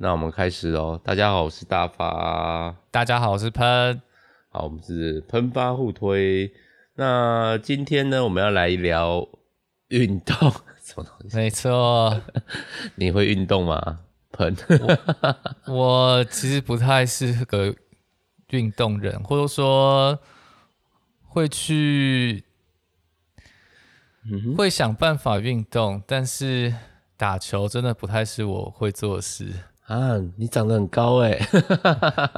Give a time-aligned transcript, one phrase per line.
[0.00, 0.96] 那我们开始喽。
[0.96, 2.72] 大家好，我是大发。
[2.88, 4.00] 大家好，我是喷。
[4.48, 6.52] 好，我们是喷发互推。
[6.94, 9.28] 那今天呢，我们要来聊
[9.88, 10.36] 运动，
[10.80, 11.36] 什么东西？
[11.36, 12.22] 没错。
[12.94, 13.98] 你会运动吗？
[14.30, 14.56] 喷
[15.66, 17.74] 我，我其实不太是个
[18.50, 20.16] 运动人，或者说
[21.24, 22.44] 会去，
[24.30, 26.72] 嗯、会想办法运动，但是。
[27.16, 29.52] 打球真的不太是我会做的事
[29.88, 30.16] 啊！
[30.36, 31.38] 你长得很高哎，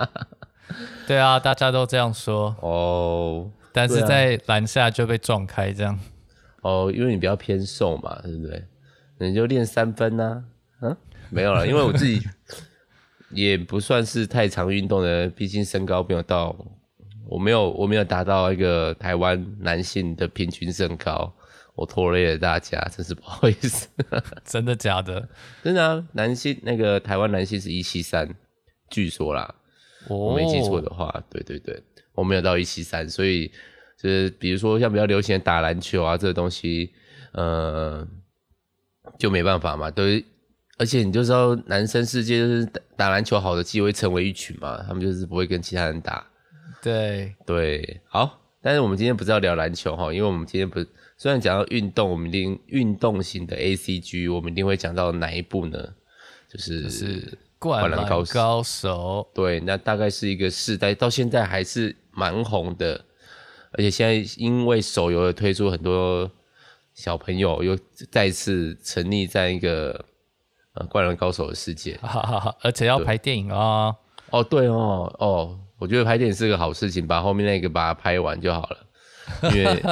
[1.07, 3.51] 对啊，大家都这样说哦。
[3.73, 5.99] 但是在篮下就被撞开这样
[6.63, 8.65] 哦，因为你比较偏瘦嘛，对不对？
[9.19, 10.43] 你就练三分呐？
[10.81, 10.97] 嗯，
[11.29, 12.21] 没有了，因为我自己
[13.31, 16.55] 也不算是太常运动的，毕竟身高没有到，
[17.29, 21.33] 我没有我没有达到一个台湾男性的平均身高。
[21.77, 23.89] 我拖累了大家，真是不好意思。
[24.45, 25.27] 真的假的？
[25.63, 26.05] 真的啊！
[26.13, 28.29] 男性那个台湾男性是一七三，
[28.91, 29.55] 据说啦，
[30.09, 33.51] 哦、我没记错的话，对对对，我没有到一七三，所以
[33.97, 36.93] 就是比如说像比较流行的打篮球啊，这个东西，
[37.33, 38.07] 呃，
[39.19, 39.91] 就没办法嘛。
[39.91, 40.23] 对，
[40.77, 46.27] 而且你就知道，男生世界就是打篮球好的机会成为一群嘛，他们就是不会跟其他人打。
[46.83, 50.87] 对对，好，但是我们今天不是要聊篮球哈，因为我们今天不是。
[51.21, 55.79] 虽然讲到运动，我们一定运动型的 A C G，我们一定会讲到哪一部呢？
[56.49, 56.89] 就是
[57.59, 59.29] 《灌篮高手》高手。
[59.35, 63.05] 对，那大概是一个世代，到现在还是蛮红的。
[63.73, 66.31] 而且现在因为手游的推出，很多
[66.95, 67.79] 小朋友又
[68.11, 70.03] 再次沉溺在一个
[70.73, 71.99] 呃《灌篮高手》的世界。
[72.01, 73.95] 哈哈哈，而且要拍电影啊！
[74.31, 78.79] 哦，对哦，哦，我觉得拍电影是个好事情，把后面那个把它拍完就好了，
[79.55, 79.83] 因为。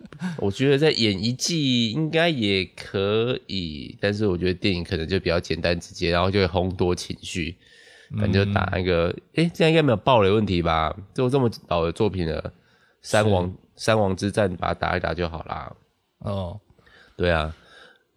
[0.38, 7.56] 我觉得再演一季应该也可以，但是我觉得电影可能就比较简单直接，然后就会烘托情绪，
[8.16, 10.96] 反正就打那个，哎、嗯，这样应该没有暴雷问题吧？
[11.14, 12.52] 就这么老的作品了，
[13.02, 15.76] 三王三王之战把它打一打就好啦。
[16.20, 16.60] 哦，
[17.16, 17.54] 对啊，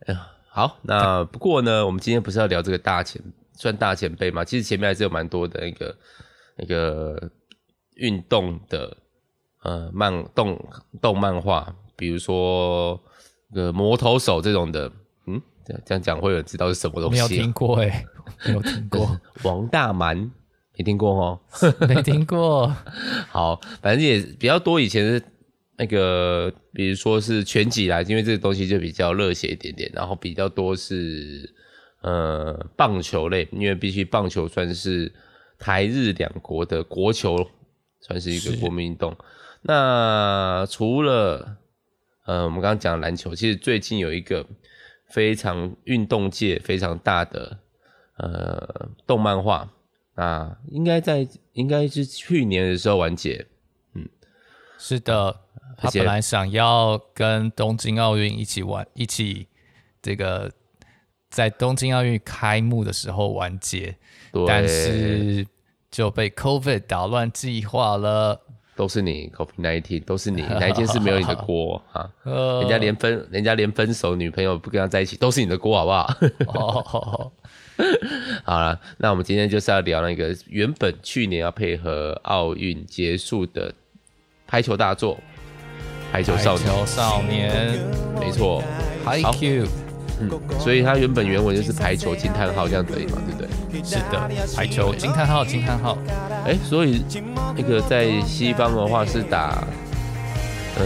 [0.08, 3.22] 哎呀，好，那不过呢，我们今天不是要聊这个大前
[3.54, 4.44] 算大前辈嘛？
[4.44, 5.98] 其实前面还是有蛮多的那个
[6.58, 7.32] 那个
[7.96, 8.98] 运动的
[9.62, 10.60] 呃漫动
[11.02, 11.76] 动漫画。
[11.98, 13.00] 比如说，
[13.54, 14.92] 呃，魔头手这种的，
[15.28, 15.40] 嗯，
[15.86, 17.16] 这样讲会有人知道是什么东西？
[17.16, 18.06] 没有听过哎、欸，
[18.50, 19.22] 没有听过。
[19.44, 20.18] 王大蛮
[20.76, 21.40] 没听过哦，
[21.88, 22.76] 没听过。
[23.30, 24.82] 好，反正也比较多。
[24.82, 25.24] 以前是
[25.78, 29.92] 那个，比如说是拳击啦，因为这个东西就比较热血一点点。
[29.94, 31.54] 然后比较多是
[32.02, 35.14] 呃棒球类，因为必须棒球算是
[35.60, 37.48] 台日两国的国球，
[38.00, 39.16] 算是一个国民运动。
[39.64, 41.58] 那除了
[42.26, 44.46] 呃，我们刚刚讲篮球，其实最近有一个
[45.08, 47.60] 非常运动界非常大的
[48.18, 49.70] 呃动漫画
[50.16, 53.46] 啊，应该在应该是去年的时候完结，
[53.94, 54.08] 嗯，
[54.78, 55.42] 是的，
[55.78, 59.48] 他本来想要跟东京奥运一起玩，一起
[60.02, 60.52] 这个
[61.30, 63.96] 在东京奥运开幕的时候完结，
[64.48, 65.46] 但是
[65.90, 68.42] 就被 COVID 打乱计划了。
[68.76, 72.10] 都是你，COVID-19 都是你， 哪一件事没有你的锅啊？
[72.24, 76.16] 人家连分，人家连分手女朋友不跟他在一起，都是你的锅，好不好？
[76.48, 77.32] 哦，
[78.44, 83.74] 好了，那我们今天就是要聊那个原本去年要配合奥运结束的
[84.48, 85.16] 排球大作
[86.12, 86.68] 《排球少年》。
[86.72, 87.80] 排球少年，
[88.20, 88.64] 没错
[89.06, 89.91] ，HiQ。
[90.22, 93.48] 嗯，所以它原本原文就是排球惊叹号这样子而已嘛，对不对？
[93.84, 95.98] 是的，排球惊叹号惊叹号。
[96.46, 97.04] 哎、欸，所以
[97.56, 99.64] 那个在西方的话是打，
[100.78, 100.86] 嗯、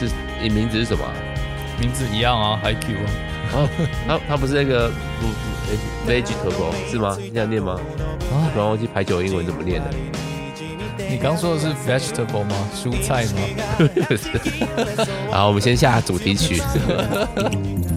[0.00, 0.06] 这
[0.42, 1.04] 你名字是什么？
[1.80, 3.10] 名字一样啊，HiQ 啊。
[3.54, 3.68] 哦，
[4.06, 4.88] 他他不是那个
[5.20, 7.16] 不不 vegetable 是吗？
[7.34, 7.72] 这样念吗？
[8.30, 9.88] 啊，突然忘记排球英文怎么念了。
[11.10, 12.56] 你刚说的是 vegetable 吗？
[12.74, 13.40] 蔬菜吗？
[15.30, 16.62] 好，我们先下主题曲。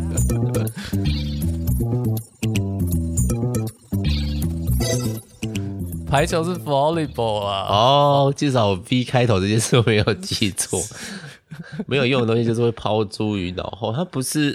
[6.08, 7.68] 排球是 volleyball 啊！
[7.70, 10.82] 哦，至少 V 开头这件事我没有记错。
[11.88, 13.92] 没有用的东西就是会抛诸于脑后。
[13.94, 14.52] 它不是，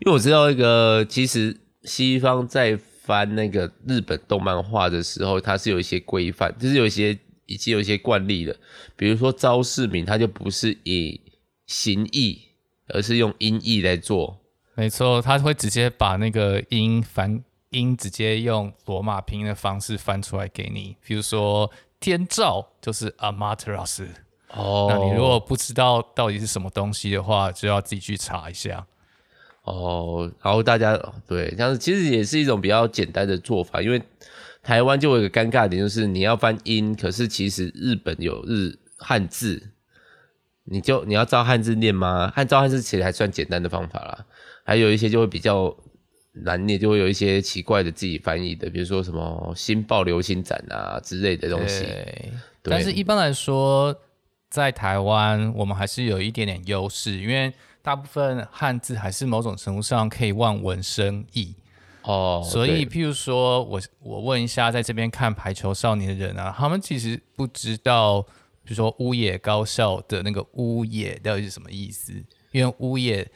[0.00, 8.56] 因为我知道那个，其实西方在翻那个日本动漫画的时候，它是有一些规范，就是有一些已经有一些惯例的。
[8.96, 11.20] 比如说招式名，它就不是以
[11.66, 12.40] 形意，
[12.88, 14.39] 而是用音译来做。
[14.74, 17.42] 没错，他会直接把那个音翻。
[17.70, 21.70] 音直接用罗马拼音的方式翻出来给你，比如说
[22.00, 24.08] 天照就是 Amaterasu
[24.48, 28.84] 哦，那你如果不知道到底是什么东西的话，就要自己去查一下。
[29.62, 34.02] 哦，然后大家对，这样子其实也是一种比较简单的做法，因为
[34.64, 39.70] 台湾就有一个尴尬点，就是你要翻音，可是其实日本有日汉字，
[40.64, 42.32] 你就你要照汉字念吗？
[42.34, 44.26] 汉照汉字其实还算简单的方法啦，
[44.70, 45.76] 还有一些就会比较
[46.30, 51.82] 难念，就会有一些奇怪的自己翻译的，比如说什么新报流行展啊之类的东西。
[52.62, 53.92] 对，但是一般来说，
[54.48, 57.52] 在台湾我们还是有一点点优势，因为。
[57.82, 61.54] 大部分汉字还是某种程度上可以望文生义
[62.02, 68.20] 哦，所以譬如说我我问一下，在这边看排球少年的人啊，他们其实不知道，
[68.62, 72.12] 比如说乌野高校的那个乌野到底是什么意思，
[72.52, 73.26] 因为乌野，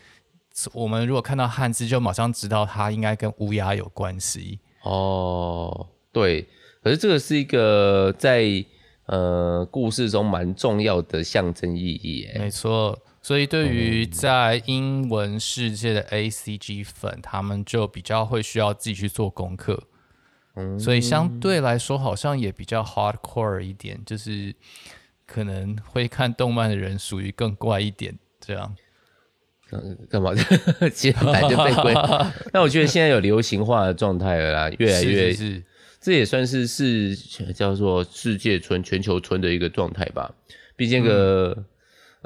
[0.72, 6.46] 我们如果看到汉字就马上知道它应该跟乌鸦有关系哦，对，
[6.82, 8.64] 可是这个是一个在
[9.06, 12.98] 呃故事中蛮重要的象征意义，没错。
[13.20, 19.82] 所以，对于在英文世界的 ACG 粉，他们就比较会需要自己去做功课。
[20.56, 24.54] 嗯，所以相对来说，好像也比较 hardcore 一点，就是
[25.26, 28.76] 可能会看动漫的人属于更怪一点这样。
[29.74, 30.32] 嗯，干嘛？
[30.92, 31.94] 进来就被归？
[32.52, 35.62] 那我觉得现在有流行化的状态了啦，越来越是，
[36.00, 37.16] 这也算是是
[37.52, 40.34] 叫做世界村、全球村的一个状态吧。
[40.76, 41.54] 毕竟个。
[41.56, 41.64] 嗯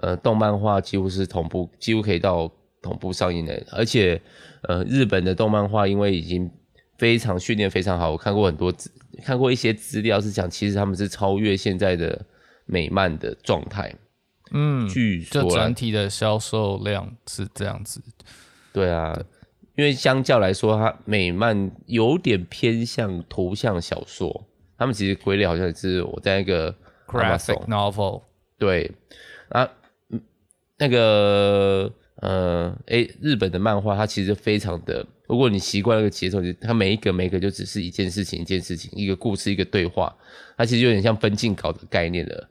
[0.01, 2.49] 呃，动漫画几乎是同步，几乎可以到
[2.81, 3.61] 同步上映的。
[3.73, 4.23] 而且，
[4.63, 6.49] 呃，日本的动漫画因为已经
[6.97, 8.89] 非常训练非常好，我看过很多资，
[9.25, 12.25] 看过一些资料是讲，其实他们是超越现在的
[12.65, 13.93] 美漫的状态。
[14.51, 18.03] 嗯，据说就整体的销售量是这样子。
[18.73, 19.25] 对啊，对，
[19.77, 24.47] 因为相较来说，它美漫有点偏向图像小说，
[24.77, 26.75] 他们其实归类好像也是我在那个
[27.07, 28.23] graphic novel。
[28.59, 28.91] 对
[29.51, 29.71] 啊。
[30.81, 40.17] 那个呃，诶，日本的漫画它其实非常的，如果你习惯那个节奏，它每一个每一个就只是一件事情一件事情，一个故事一个对话，
[40.57, 42.49] 它其实有点像分镜稿的概念了。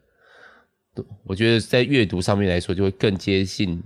[1.23, 3.83] 我觉得在阅读上面来说，就会更接近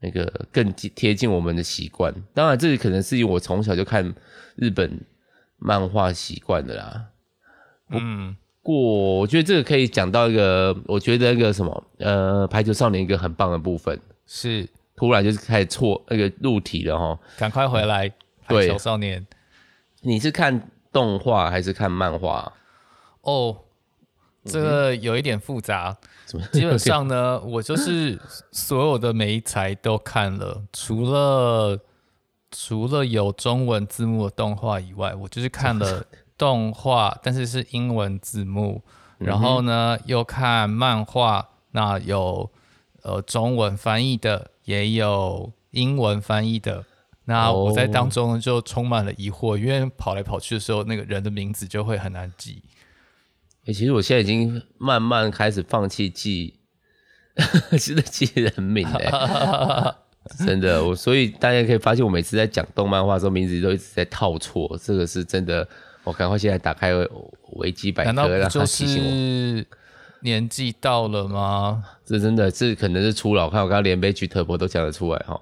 [0.00, 2.14] 那个更贴近我们的习惯。
[2.34, 4.14] 当然，这里可能是因为我从小就看
[4.56, 5.00] 日本
[5.58, 7.06] 漫画习惯的啦。
[7.90, 8.36] 嗯。
[8.60, 8.74] 过，
[9.20, 18.12] 我觉得这个可以讲到一个，我觉得那个什么，呃，排球少年一个很棒的部分是，突然就是开始错那个入题了哈，赶快回来，
[18.44, 19.26] 排球少年，
[20.02, 22.52] 你是看动画还是看漫画？
[23.22, 23.56] 哦，
[24.44, 25.96] 这个有一点复杂，
[26.34, 28.18] 嗯、基本上呢， 我就是
[28.52, 31.78] 所有的每一台都看了，除了
[32.50, 36.04] 除了有中文字幕的动画以外，我就是看了。
[36.38, 38.80] 动画，但是是英文字幕，
[39.18, 42.48] 然后呢，又看漫画，那有
[43.02, 46.84] 呃中文翻译的，也有英文翻译的。
[47.24, 52.62] 那我在当中就充满了疑惑，因为跑来跑去的时候，那个人的名字就会很难记。
[53.68, 56.58] 欸，其实我现在已经慢慢开始放弃记，
[57.78, 59.10] 真的记人名嘞，
[60.46, 60.82] 真的。
[60.82, 65.68] 我所以大家可以发现，我每次在讲动漫画的时候，名字都一直在套错，这个是真的。
[66.04, 66.92] 我赶快现在打开
[67.56, 69.76] 维基百科，让他提醒我。
[70.22, 71.84] 年纪到了吗？
[72.06, 73.44] 这真的是可能是初老。
[73.44, 75.38] 我看我刚刚连悲剧特播都讲得出来哈。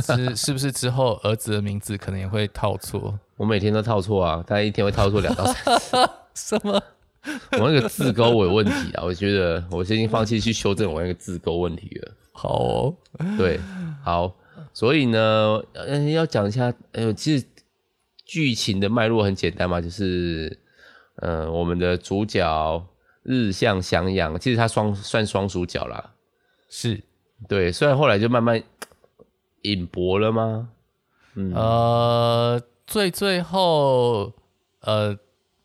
[0.00, 3.18] 是是不是之后儿子的名字可能也会套错？
[3.36, 5.96] 我每天都套错啊，大概一天会套错两到三次。
[6.34, 6.80] 什么？
[7.60, 9.02] 我那个字钩我有问题啊！
[9.04, 12.12] 我觉得我先已经放弃去修正我那个字钩问题了。
[12.32, 12.96] 好哦，
[13.36, 13.58] 对，
[14.02, 14.34] 好。
[14.72, 17.44] 所以呢，嗯，要讲一下，哎呦，其实。
[18.26, 20.58] 剧情的脉络很简单嘛，就是，
[21.16, 22.86] 呃，我们的主角
[23.22, 26.12] 日向翔阳，其实他双算双主角啦，
[26.70, 26.98] 是，
[27.46, 28.60] 对，虽然后来就慢慢
[29.60, 30.70] 隐薄了吗？
[31.34, 34.32] 嗯，呃，最最后，
[34.80, 35.14] 呃，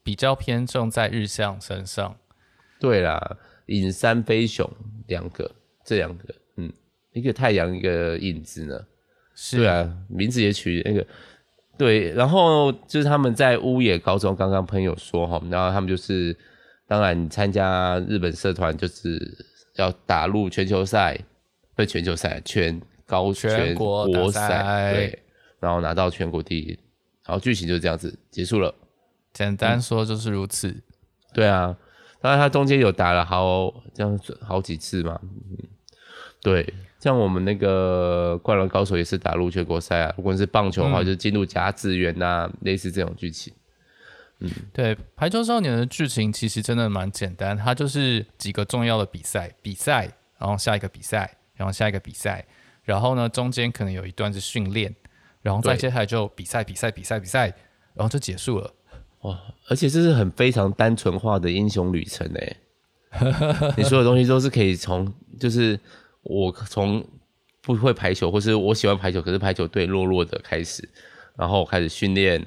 [0.10, 2.18] 比较偏重在日向身上，
[2.80, 3.38] 对啦，
[3.68, 4.68] 影山飞雄
[5.06, 5.52] 两个，
[5.86, 6.74] 这两个，嗯，
[7.14, 8.84] 一个太阳，一个影子呢，
[9.36, 11.06] 是，对啊，名字也取那个。
[11.78, 16.36] 对，然后就是他们在乌野高中，刚刚朋友说哈，然后他们就是，
[16.88, 19.22] 当然参加日本社团就是
[19.76, 21.16] 要打入全球赛，
[21.76, 25.20] 不是全球赛，全高全国赛，对，
[25.60, 26.70] 然后拿到全国第一，
[27.28, 28.74] 然后剧情就这样子结束了。
[29.48, 30.68] 简单说就是如此。
[30.68, 30.84] 嗯、
[31.34, 31.76] 对啊，
[32.22, 35.58] 当然他中间有打了好这样子好几次嘛，嗯，
[36.42, 36.74] 对。
[37.00, 43.54] 像我们那个《灌篮高手》也是打入全国赛啊，如果是棒球的话，就是进入甲子园呐、类似这种剧情。
[44.40, 52.46] 嗯，对，《排球少年》的剧情其实真的蛮简单，它就是几个重要的比赛，比赛，然后下一个比赛，然后下一个比赛，
[52.84, 54.94] 然后呢中间可能有一段是训练，
[55.42, 57.48] 然后再接下来就比赛比赛比赛比赛，
[57.94, 58.70] 然后就结束了。
[59.22, 59.40] 哇！
[59.68, 62.56] 而且这是很非常单纯化的英雄旅程哎。
[63.78, 65.80] 你所有东西都是可以从，就是
[66.24, 67.06] 我从
[67.62, 70.88] 不会排球，或是我喜欢排球，可是排球队弱弱的开始，
[71.36, 72.46] 然后开始训练，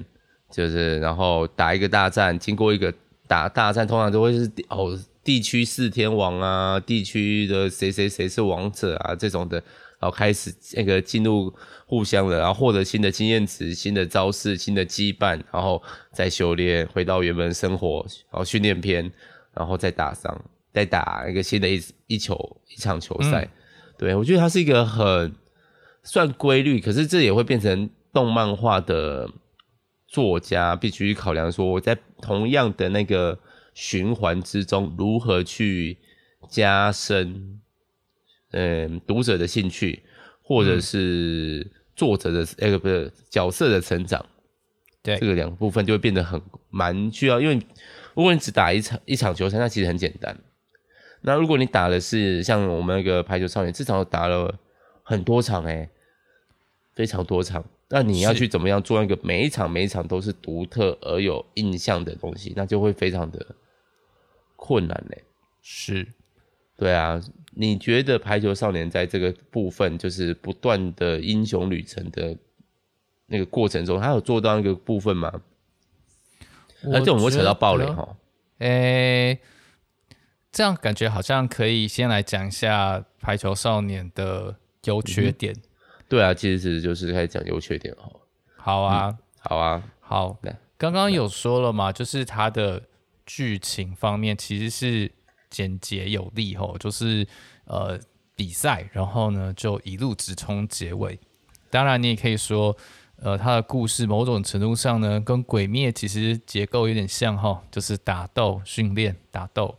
[0.51, 2.93] 就是然后打一个大战，经过一个
[3.27, 4.99] 打大战，通常都会是哦。
[5.25, 9.63] 地区四天王啊，地区的谁谁谁是王者啊，这种的，
[10.03, 11.49] 然后开始那个进入
[11.87, 15.81] 互相的，然后获得新的经验值、新的招式、新的羁绊，然后
[16.11, 19.09] 再修炼，回到原本生活，然后训练篇，
[19.53, 20.43] 然后再打上，
[20.73, 22.35] 再打一个新的一一球
[22.67, 23.45] 一场球赛。
[23.45, 23.49] 嗯、
[23.97, 25.33] 对，我觉得它是一个很
[26.03, 29.29] 算规律，可是这也会变成动漫化的
[30.05, 33.39] 作家必须考量说，我在同样的那个。
[33.75, 35.97] 循环之中，如何去
[36.47, 37.59] 加深
[38.53, 40.01] 嗯读者的兴趣，
[40.41, 44.25] 或者是作者的那个、角色的成长，
[45.03, 47.39] 对这个两部分就会变得很蛮需要。
[47.39, 47.55] 因为
[48.15, 50.35] 如果你只打一场一场球赛，那其实很简单。
[51.21, 54.57] 那如果你打的是像我们那个排球少年，至少打了
[55.03, 55.89] 很多场哎、欸、
[56.95, 57.63] 非常多场。
[57.89, 63.45] 那你要去怎么样做一个每一场每一场都是独特而有印象的东西，那就会非常的。
[64.55, 65.17] 困难呢？
[65.61, 66.07] 是，
[66.77, 67.21] 对啊。
[67.55, 72.35] 你觉得排球少年在这个部分，就是不断的英雄旅程的
[73.27, 75.31] 那个过程中，他有做到那个部分吗？
[76.81, 78.17] 那这种会扯到暴雷哈。
[78.57, 79.39] 诶、欸，
[80.51, 85.61] 这样感觉好像可以先来讲一下排球少年的优缺点、嗯。
[86.09, 88.09] 对啊，其实是就是开始讲优缺点哈。
[88.57, 90.39] 好啊、嗯，好啊，好。
[90.77, 92.81] 刚刚有说了嘛，就是他的。
[93.25, 95.09] 剧情方面其实是
[95.53, 97.25] 简洁有力吼，就是
[97.65, 97.99] 呃
[98.35, 101.19] 比赛，然后呢就一路直冲结尾。
[101.69, 102.75] 当然你也可以说，
[103.17, 109.77] 呃，他的故事某种程度上呢跟《鬼灭》其实结构有点像哈，就是打斗、训练、打斗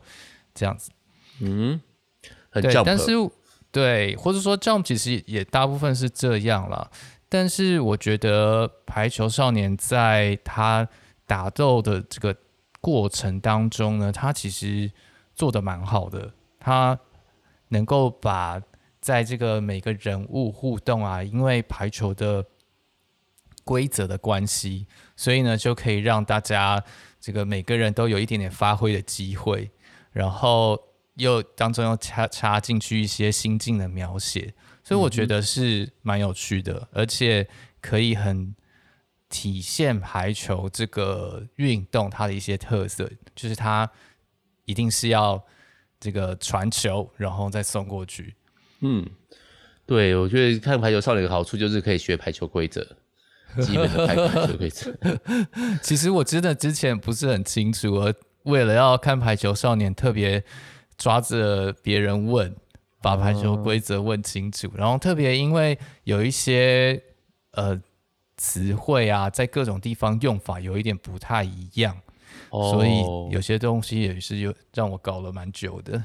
[0.55, 0.93] 这样子。
[1.41, 1.81] 嗯，
[2.51, 3.11] 很对，但是
[3.73, 6.89] 对，或者说 Jump 其实也大部分是这样了。
[7.29, 10.89] 但是我觉得排球少年在他
[11.27, 12.37] 打斗的这个。
[12.85, 14.93] 过程当中呢，他其实
[15.35, 16.99] 做的蛮好的，他
[17.69, 18.61] 能够把
[19.01, 22.45] 在这个每个人物互动啊，因为排球的
[23.65, 24.87] 规则的关系，
[25.17, 26.83] 所以呢就可以让大家
[27.21, 29.71] 这个每个人都有一点点发挥的机会，
[30.13, 30.81] 然后
[31.15, 37.49] 又当中又插插进去一些心境的描写，所以我觉得是蛮有趣的，嗯、而且
[37.81, 38.55] 可以很。
[39.31, 43.91] 体现排球这个运动它的一些特色，就是它
[44.65, 45.43] 一定是要
[45.99, 48.35] 这个传球，然后再送过去。
[48.81, 49.05] 嗯，
[49.87, 52.85] 对，我觉得看排球少年的好处就是可以学排球规则，
[53.63, 54.93] 基本的排球规则。
[55.83, 60.43] 其实我真的之前不是很清楚，而为了要看排球少年，特别
[60.97, 62.55] 抓着别人问，
[63.01, 67.03] 把排球规则问清楚，然后特别因为有一些
[67.53, 67.81] 呃。
[68.37, 71.97] 词汇啊，在各种地方用法有一点不太一样，
[72.57, 76.03] 哦、所以有些东西也是有让我搞了蛮久的。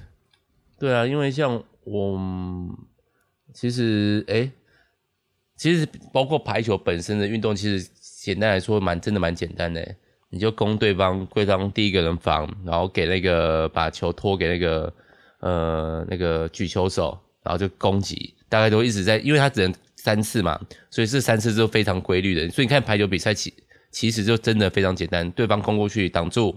[0.79, 2.19] 对啊，因为像我
[3.53, 4.51] 其实哎、欸，
[5.55, 7.89] 其实包括排球本身的运动，其实
[8.21, 9.95] 简单来说蛮真的蛮简单的。
[10.29, 14.93] 你就攻对方，对方第一个人防，然后给那个把球托给那个
[15.41, 19.73] 呃那个举球手，然后就攻击，大概都一直在，因为他只能。
[20.01, 20.57] 三次嘛，
[20.89, 22.49] 所以这三次是非常规律的。
[22.51, 23.53] 所以你看排球比赛，其
[23.91, 25.29] 其实就真的非常简单。
[25.31, 26.55] 对方攻过去挡住，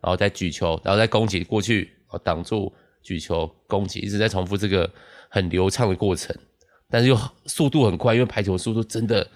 [0.00, 2.72] 然后再举球，然后再攻击过去，然后挡住
[3.02, 4.90] 举球攻击，一直在重复这个
[5.28, 6.36] 很流畅的过程。
[6.90, 9.26] 但是又速度很快，因为排球速度真的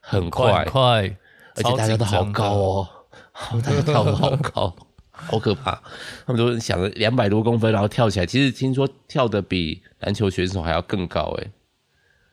[0.00, 1.16] 很快，很快，
[1.56, 2.88] 而且大家都好高哦，
[3.64, 4.76] 大家跳得好高，
[5.10, 5.72] 好可怕。
[6.26, 8.26] 他们都想着两百多公分，然后跳起来。
[8.26, 11.50] 其实听说跳得比篮球选手还要更高，诶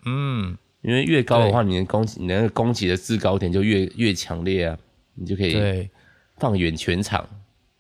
[0.06, 0.58] 嗯。
[0.88, 4.78] 因为越高的话，你的攻击，你那个攻击的制高点就越越强烈啊，
[5.16, 5.90] 你就可以
[6.38, 7.28] 放远全场。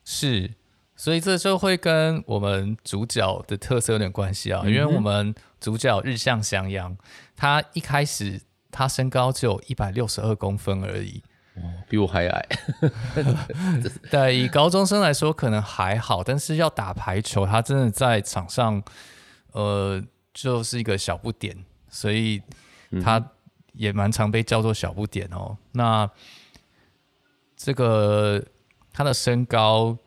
[0.04, 0.52] 是，
[0.94, 4.62] 所以这就会跟我们主角的特色有点关系啊。
[4.66, 6.98] 嗯、因为我们主角日向翔阳，
[7.34, 11.24] 他一开始他身高只有一百六十二公分而已，
[11.56, 12.46] 哦，比我还矮。
[14.12, 18.84] 对，以高中生来说可能还好，但是要打排球，他真的在场上，
[19.54, 21.56] 呃，就是一个小不点，
[21.88, 22.42] 所以。
[23.04, 23.32] 他
[23.74, 25.58] 也蛮常被叫做小不点哦。
[25.72, 26.10] 那
[27.56, 28.44] 这个
[28.92, 29.98] 他的身高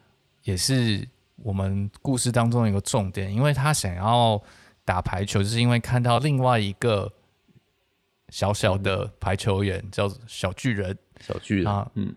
[0.43, 1.07] 也是
[1.37, 4.43] 我们故事当中的一个重点，因为他想要
[4.85, 7.13] 打排球，就是因为看到另外一个
[8.29, 10.97] 小小的排球员，叫小巨人。
[11.21, 12.15] 小巨人啊，嗯，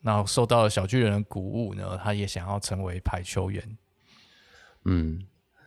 [0.00, 3.76] 那受到了小巨人的鼓舞呢，他也想要成为排球员。
[4.84, 5.26] 嗯，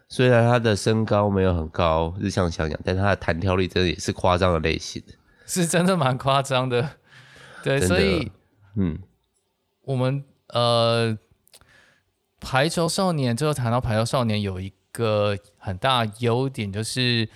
[0.10, 5.04] 虽然他的身高没有很高，日向翔阳，但他的弹跳力真的也是夸张的类型，
[5.46, 6.92] 是真的蛮夸张的。
[7.62, 8.32] 对，所以，
[8.76, 8.98] 嗯，
[9.82, 11.18] 我们呃，
[12.40, 17.28] 排球少年最后谈到排球少年有一个很大优点，就是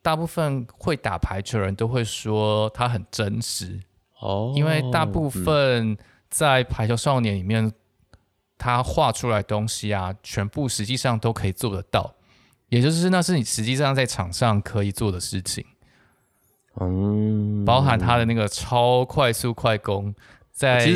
[0.00, 3.78] 大部分会打排球的人都会说他很真实
[4.18, 5.98] 哦，因为大部分
[6.30, 7.70] 在排球少年里面。
[8.62, 12.14] 嗯他画出来东西啊，全部实际上都可以做得到，
[12.68, 15.64] 也就是那是你实际上在场上可以做的事情，
[16.80, 20.14] 嗯，包含他的那个超快速快攻，
[20.52, 20.88] 在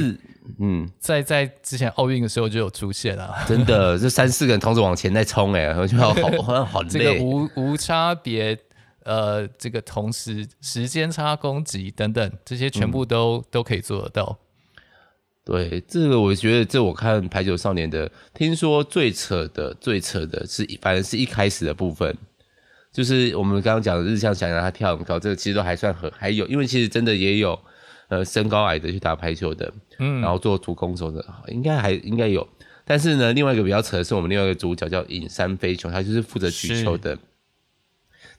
[0.60, 8.56] 嗯，在在之前奥运的时候就有出现了，真的， 这三四个人同时往前在冲，哎，我觉得好好像 好累，这个无无差别，
[9.02, 14.38] 呃，这个同时时间差攻击等等，这些全部都、嗯、都可以做得到。
[15.46, 22.12] 对，这个我觉得，这我看排球少年的，听说最扯的、最扯的是，反正是一开始的部分，
[22.92, 27.56] 就是我们刚刚讲的日向翔阳他跳很高，这个其实都还算很还有，因为其实真的也有
[28.08, 32.44] 呃身高矮的去打排球的，嗯，然后做主攻手的，应该还应该有。
[32.84, 37.16] 但是呢，另外一个比较扯的是我们另外一个主角叫尹山飞雄，他就是负责举球的。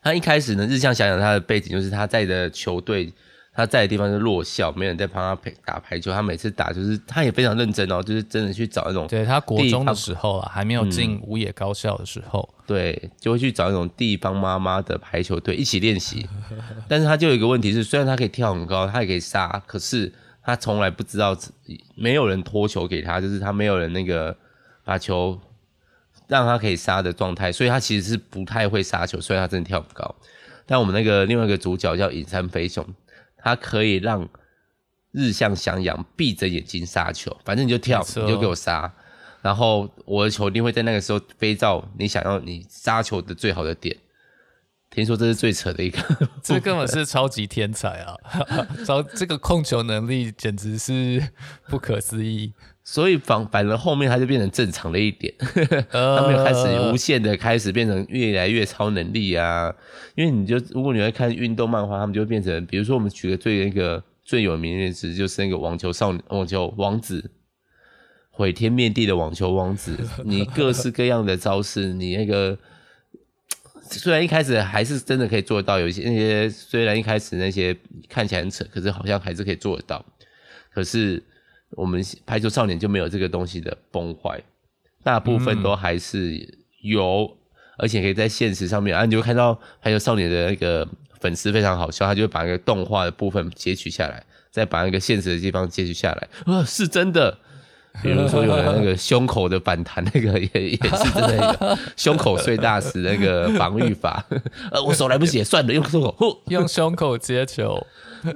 [0.02, 3.14] 他一开始呢，日向想想他的背景就是他在的球队。
[3.58, 6.12] 他在的地方是弱校，没人在帮他陪打排球。
[6.12, 9.08] 他每次打就是他也非常认真哦，就是真的去找那种。
[9.08, 16.30] 对，他国中的时候啊，还没有进五野高校的时候，嗯，对，就会去找那种地方妈妈的排球队一起练习。
[16.88, 21.36] 但是他就有一个问题是，虽然他可以跳很高，他也可以杀，可是他从来不知道
[21.96, 24.38] 没有人托球给他，就是他没有人那个
[24.84, 25.36] 把球
[26.28, 29.20] 让他可以杀的状态，所以他其实是不太会杀球。
[29.20, 30.14] 虽然他真的跳不高，
[30.68, 32.86] 但我们那个另外一个主角叫影山飞雄。
[33.48, 34.28] 他可以让
[35.14, 38.92] 日向翔阳闭着眼睛杀球，反正你就跳，你就给我杀，
[39.42, 43.96] 然后我的球一定会在那个时候飞到你想要你杀球的最好的点。
[44.90, 45.98] 听说这是最扯的一个，
[46.44, 48.16] 这根本是超级天才啊！
[48.86, 51.32] 超这个控球能力简直是
[51.70, 52.52] 不可思议。
[52.90, 55.34] 所以反反而后面他就变成正常了一点，
[55.92, 59.76] 他们又开始无限的开始变成越来越超能力啊！
[60.16, 67.30] 因为你就如果你会看运动漫画，他们就会变成，比如说我们举个最那个最有名的例子，就是那个网球少年、网球王子，
[68.32, 72.58] 毁天灭地的网球王子，你各式各样的招式，你那个
[73.82, 77.76] 虽然一开始还是真的可以做到，有一些那些虽然一开始那些
[78.08, 80.06] 看起来很扯，可是好像还是可以做得到，
[80.74, 81.22] 可是。
[81.72, 84.42] 我们排球少年就没有这个东西的崩坏，
[85.04, 86.38] 大部分都还是
[86.82, 87.38] 有，嗯、
[87.78, 90.88] 而且可以在现实上面啊，你就会看到排球少年的那个
[91.20, 97.38] 粉丝非常好笑，他就会把那个动画的部分截取下来，再把那个现实的地方截取下来， 啊，是真的。
[98.04, 104.24] 比如说有的那个胸口的反弹，那个也也是真的，那个胸口碎大石那个防御法，
[104.72, 107.86] 呃，我手来不及，算了，用胸口，用胸口接球，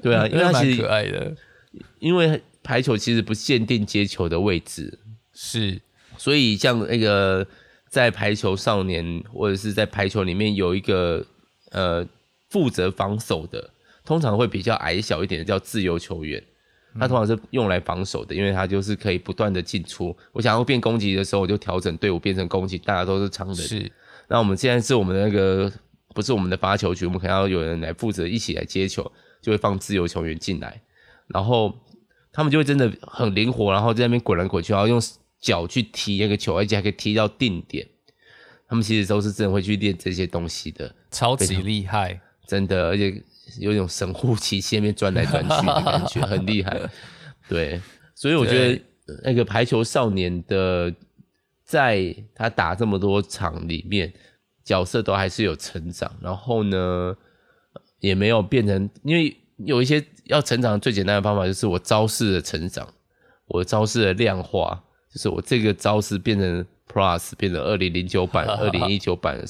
[0.01, 1.35] 对啊，因为他其实蛮可爱的，
[1.99, 2.41] 因为。
[2.63, 4.99] 排球其实不限定接球的位置，
[5.33, 5.81] 是，
[6.15, 7.45] 所以像那个
[7.89, 11.25] 在排球少年或者是在排球里面有一个
[11.71, 12.07] 呃
[12.49, 13.71] 负责防守的，
[14.05, 16.41] 通常会比较矮小一点的叫自由球员，
[16.99, 20.15] 他通常是用来防守的，因为他就是可以不断的进出。
[20.31, 23.55] 我想要变攻击的时候，我就调整队伍变成攻击，大家都是长人。
[23.55, 23.91] 是，
[24.27, 25.71] 那我们现在是我们的那个
[26.13, 30.79] 不是我们的发球局，我们可能要有人来负责一起来接球，就会放自由球员进来，
[31.27, 31.75] 然后。
[32.33, 35.01] 他们就会真的很灵活，然后在那边滚来滚去，然后用
[35.39, 37.85] 脚去踢那个球，而且还可以踢到定点。
[38.69, 43.21] 他们其实都是真的会去练这些东西的，超级厉害，真的，而且
[43.59, 46.79] 有一种神乎其技，那边转来转去的感觉，很厉害。
[47.49, 47.81] 对，
[48.15, 48.81] 所以我觉得
[49.25, 50.93] 那个排球少年的，
[51.65, 54.13] 在他打这么多场里面，
[54.63, 57.17] 角色都还是有成长，然后呢，
[57.99, 59.35] 也没有变成，因为。
[59.65, 62.87] 有一些要成长最简单的方法，就是我招式的成长，
[63.47, 64.81] 我招式的量化，
[65.13, 69.43] 就是我这个招式变成 Plus，变成二零零九版、 二零一九版、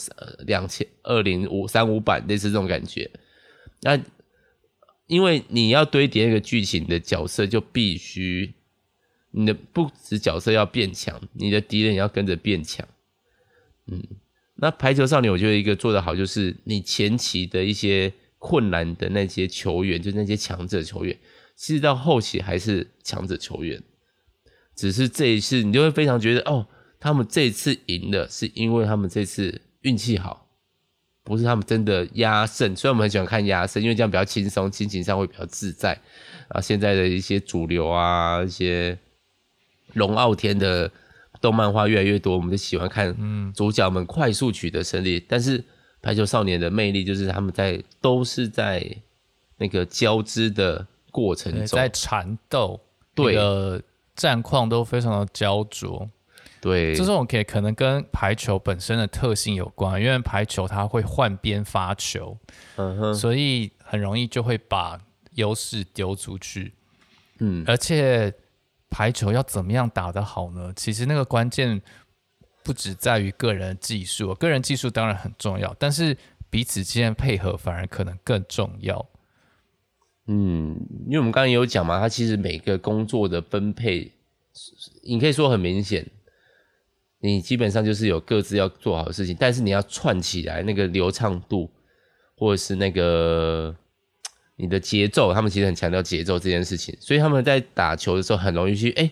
[0.46, 3.10] 两千、二零五三五版，类似这种感觉。
[3.82, 4.00] 那
[5.08, 8.54] 因为你要堆叠一个剧情的角色，就必须
[9.32, 12.88] 你的不止角色要变强，你的敌人也要跟着变强。
[13.88, 14.02] 嗯，
[14.56, 18.14] 那排球少年，我觉得一个做得好，就是你前期的一些。
[18.42, 21.16] 困难的那些球员，就那些强者球员，
[21.56, 23.80] 其实到后期还是强者球员，
[24.76, 26.66] 只是这一次你就会非常觉得，哦，
[27.00, 30.48] 他们这一次赢了，是因为他们这次运气好，
[31.24, 32.76] 不是他们真的压胜。
[32.76, 36.02] 虽然我们很喜欢看压胜，因为这样比较轻松，心情上会比较自在。
[36.48, 38.98] 啊，现在的一些主流啊，一些
[39.94, 40.92] 龙傲天的
[41.40, 43.16] 动漫画越来越多，我们就喜欢看
[43.54, 45.20] 主角们快速取得胜利。
[45.20, 45.64] 嗯、但是
[46.02, 48.86] 排球少年的魅力就是他们在都是在
[49.58, 52.80] 那个交织的过程中，在缠斗，
[53.14, 53.36] 对，
[54.16, 56.10] 战况都非常的焦灼。
[56.60, 62.38] 对，这种可以可能跟排球本身的特性有关，因为排球它会换边发球，
[62.76, 65.00] 嗯哼，所以很容易就会把
[65.34, 66.74] 优势丢出去。
[67.40, 68.32] 嗯，而且
[68.92, 70.72] 排球要怎么样打得好呢？
[70.76, 71.82] 其实那个关键
[72.64, 76.18] 不只在于个人技术，个人技术当然很重要，但是
[76.50, 79.06] 彼此之间配合反而可能更重要。
[80.28, 80.76] 嗯，
[81.08, 84.12] 因为我们刚刚有讲嘛，它其实每个工作的分配，
[85.04, 86.06] 你可以说很明显。
[87.24, 91.70] 你基本上就是有各自要做好的事情，但是你要串起来那个流畅度，
[92.36, 93.76] 或者是那个
[94.56, 99.12] 你的节奏，他们其实很强调节奏这件事情，所以他们在打球的时候很容易去哎、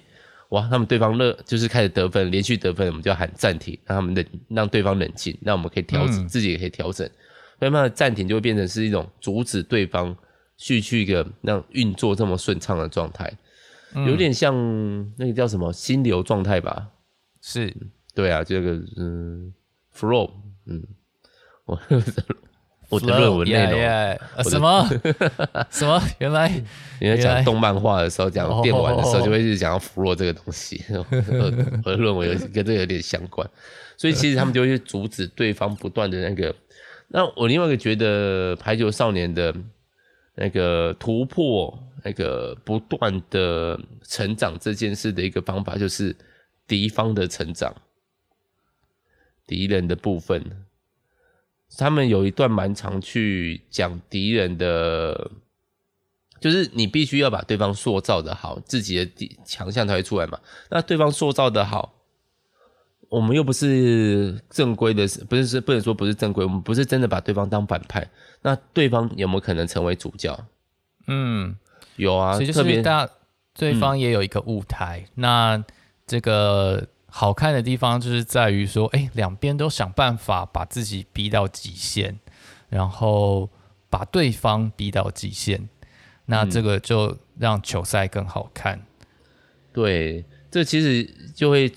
[0.49, 7.07] 哇，他们对方热就是开始得分，连续得分，我们就要喊暂停，让他们冷，让对方冷静，那我们可以调整，嗯、自己也可以调整，
[7.59, 10.15] 所以慢慢暂停就会变成是一种阻止对方
[10.57, 13.31] 去去一个让运作这么顺畅的状态，
[14.07, 14.53] 有点像
[15.17, 16.89] 那个叫什么心流状态吧，
[17.41, 17.73] 是。
[18.15, 19.53] 对啊，这个嗯
[19.95, 20.29] ，flow，
[20.65, 20.83] 嗯，
[21.63, 21.79] 我
[22.89, 24.49] 我的论文内容 yeah, yeah.
[24.49, 24.89] 什么
[25.69, 26.01] 什么？
[26.17, 26.51] 原来
[26.99, 30.83] 原来讲动漫画的时候，讲电玩的时候，就会一直讲到 flow 这个东西。
[31.85, 33.47] 我的论文有跟这个有点相关，
[33.95, 36.53] 所以其实他们就会去阻止对方不断的那个。
[37.07, 39.53] 那我另外一个觉得排球少年的
[40.35, 46.15] 那个突破，那个不断的成长这件事的一个方法，就是
[46.67, 47.73] 敌方的成长。
[49.47, 50.43] 敌人的部分，
[51.77, 55.31] 他们有一段蛮常去讲敌人的，
[56.41, 60.39] 就是你必须要把对方塑造的好，自己的强项才会出来嘛。
[60.69, 61.93] 那对方塑造的好，
[63.07, 68.09] 我们又不是正规的，不是是不能说不是正规，我们不是真的把对方当反派。
[68.41, 70.37] 那对方有没有可能成为主角？
[71.07, 71.55] 嗯，
[71.95, 73.09] 有啊，所以就是大
[73.53, 75.05] 对方也有一个舞台。
[75.05, 75.63] 嗯、那
[76.05, 76.87] 这个。
[77.09, 82.19] 好看的地方就是在于说，哎，两边都想办法把自己逼到极限，
[82.69, 83.49] 然后
[83.89, 85.67] 把对方逼到极限，
[86.25, 88.77] 那这个就让球赛更好看。
[88.77, 88.85] 嗯、
[89.73, 91.71] 对，这其实就会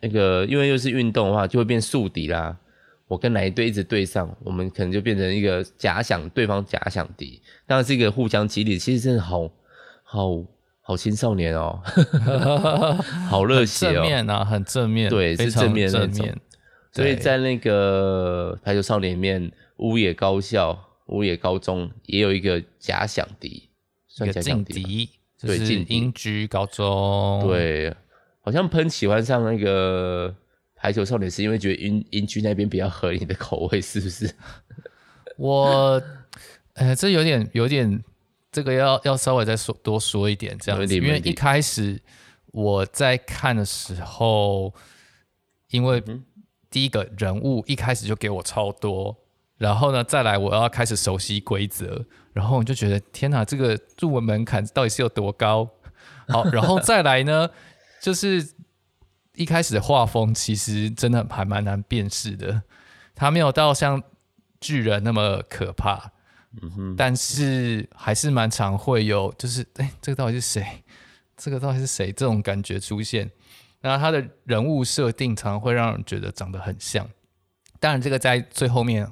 [0.00, 2.56] 那个，因为又是运动的话，就会变宿敌啦。
[3.06, 8.78] 我跟哪一队一直对上，我们可能就变成一个假想对方假想敌，当然是一个互相激励。
[8.78, 9.48] 其实真的好
[10.02, 10.44] 好。
[10.92, 11.80] 好青少年哦，
[13.30, 16.38] 好热血哦，正面啊，很正面，对，是正面正面。
[16.92, 23.70] 所以在那个排球少年里面，乌野高校、乌野高中也有一个假想敌，
[24.06, 25.08] 算假想敌，
[25.40, 27.94] 对，进英居高中，对，
[28.42, 30.34] 好像喷喜欢上那个
[30.76, 34.30] 排球少年是因为觉得英英居那边比较合你的口味，是不是？
[35.38, 36.02] 我，
[36.74, 38.04] 呃，这有点有点。
[38.52, 42.00] 这个要要稍微再说多说一点这样子，因为一开始
[42.52, 44.72] 我在看的时候，
[45.70, 46.04] 因为
[46.70, 49.16] 第一个人物一开始就给我超多，
[49.56, 55.68] 然后呢再来我要开始熟悉规则，然后我就觉得天哪，这个入门门槛到底是有多高？
[56.28, 57.48] 好， 然后再来呢，
[58.02, 58.54] 就是
[59.34, 62.62] 一开始的画风其实真的还蛮难辨识的，
[63.14, 64.02] 它没有到像
[64.60, 66.11] 巨人那么可怕。
[66.60, 70.82] 嗯哼，但是还是蛮常会有，就是哎，这个到底是谁？
[71.36, 72.12] 这个到底是谁？
[72.12, 73.30] 这种感觉出现。
[73.80, 77.08] 然后他的人物设定常常会让人觉得长得很像。
[77.80, 79.10] 当然，这个在最后面，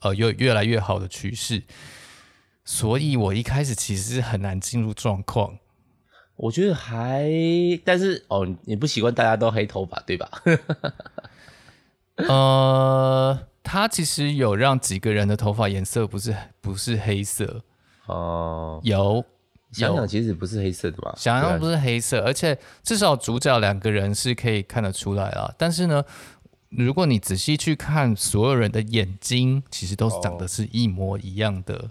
[0.00, 1.62] 呃，有越来越好的趋势。
[2.64, 5.58] 所以我一开始其实是很难进入状况。
[6.36, 7.28] 我觉得还，
[7.84, 10.30] 但是哦，你不习惯大家都黑头发，对吧？
[12.28, 13.46] 呃。
[13.68, 17.64] 他其实有让几个人的头发颜色不是不是黑色
[18.06, 19.24] 哦，有
[19.72, 21.12] 想想其实不是黑色的吧？
[21.18, 25.52] 想想不是黑色，而且至少主角两个人是可以看得出来啊。
[25.58, 26.04] 但是呢，
[26.68, 31.90] 如果你仔细去看所有人的眼睛，其实都是长得是一模一样的。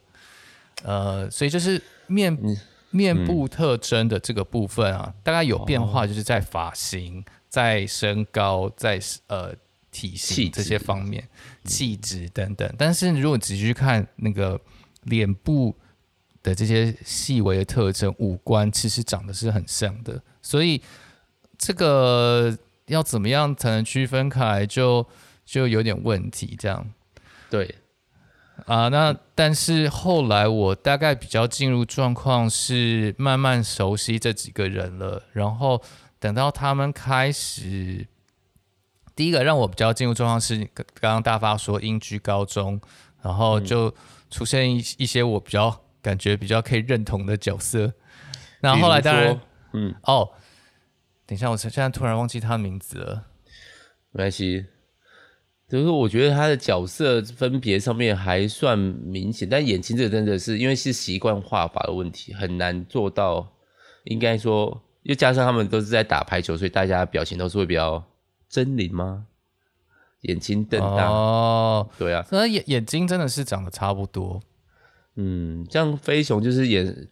[0.84, 2.38] 呃，所以就是面
[2.90, 9.54] 面部特征的这个部分啊，大概有变化，就是在发型、在身高、在呃。
[9.96, 11.26] 体系这些方面，
[11.64, 12.76] 气质等等。
[12.78, 14.60] 但是如果仔细去看那个
[15.04, 15.74] 脸部
[16.44, 20.22] 的这些细微的特征，五官其实长得是很像的。
[20.42, 20.82] 所以
[21.58, 25.08] 这个要怎么样才能区分开就
[25.46, 26.58] 就有点问题。
[26.60, 26.92] 这样，
[27.50, 27.76] 对。
[28.66, 35.82] 啊，那但是后来我大概比较进入状况是慢慢熟悉这几个人了，然后
[36.20, 38.08] 等到他们开始，
[39.16, 42.80] 第一个让我比较进入状况是刚刚大发说英居高中，
[43.22, 43.94] 然后就
[44.30, 47.94] 出现一一些我比较感觉比较可以认同的角色，
[48.62, 49.40] 那后来当然，
[49.74, 50.30] 嗯，哦，
[51.26, 53.28] 等一下，我现在突然忘记他的名字了，
[54.12, 54.66] 没关系。
[55.68, 63.52] 就是我觉得他的角色分别上面还算明显，但眼睛这个真的是因为是习惯画法的问题，很难做到。
[64.04, 68.04] 应该说，又加上他们都是在打排球，所以大家表情都是会比较
[68.52, 69.26] 狰狞吗？
[70.22, 71.08] 眼睛瞪大。
[71.08, 74.42] 哦，对啊，那眼眼睛真的是长得差不多。
[75.18, 77.08] 嗯，像飞熊就是眼，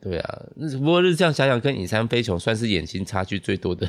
[0.00, 0.42] 对啊。
[0.78, 3.88] 不过是这样想想，跟影山飞熊算是眼睛差距最多的。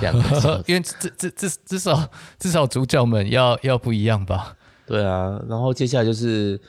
[0.00, 4.56] 两个， 因为至至至至少至少主角们要要不一样吧？
[4.86, 6.60] 对啊，然后接下来就是，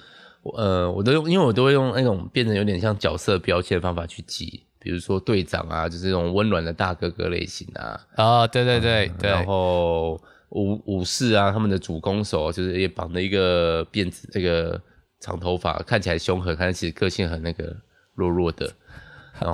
[0.44, 8.00] 呃，我都用，因为我都会用那种变成有点像角色标签的方法去记，比如说队长啊，就是这种温暖的大哥哥类型啊。
[8.15, 9.32] 啊，对对对对。
[9.32, 14.80] 然后武武士啊，他们的主攻手就是也绑了一个辫子，这个
[15.22, 17.76] 长头发，看起来凶狠，看起来个性很那个
[18.13, 18.69] 弱弱的。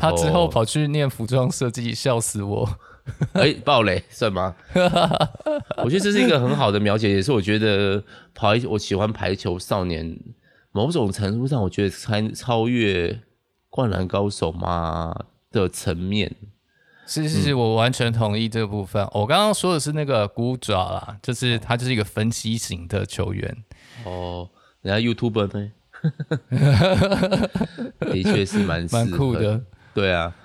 [0.02, 2.68] 他之后跑去念服装设计，笑死我。
[3.34, 4.56] 哎、欸，暴雷算吗？
[5.84, 8.04] 我觉得这是一个很好的描写，也是我觉得
[8.36, 10.16] 排我喜欢排球少年，
[10.72, 13.20] 某种程度上我觉得超超越
[13.70, 16.36] 灌篮高手嘛的层面。
[17.06, 19.04] 是是是，我完全同意这个部分。
[19.04, 23.58] 嗯、我刚刚说的是那个孤爪啦，就是他就是一个分析型的球员。
[24.06, 24.48] 哦，
[24.82, 25.72] 人家 YouTuber 呢？
[28.00, 29.60] 的确是蛮蛮酷的。
[29.94, 30.36] 对啊。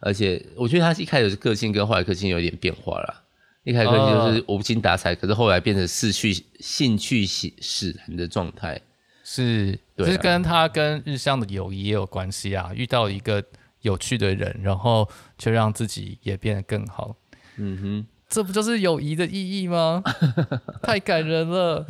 [0.00, 3.22] 而且我觉得他一开始是个性跟后来个性有点变化啦。
[3.62, 8.78] 一开始个性就是无精打采，可是后来变成失去兴趣使然的状态。
[9.24, 12.70] 是，就是跟他跟日向的友谊也有关系啊。
[12.74, 13.42] 遇到一个
[13.80, 17.16] 有趣的人，然后就让自己也变得更好。
[17.56, 20.02] 嗯哼，这不就是友谊的意义吗？
[20.82, 21.86] 太感人了。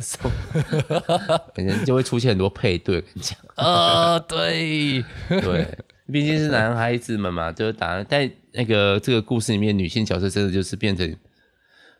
[1.53, 3.37] 反正就会出现很多配对，跟你讲。
[3.55, 5.77] 啊，对对。
[6.11, 11.17] 毕竟是男孩子们嘛， 就是打在那个这个故事里面，女性角色真的就是变成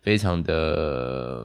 [0.03, 1.43] 非常的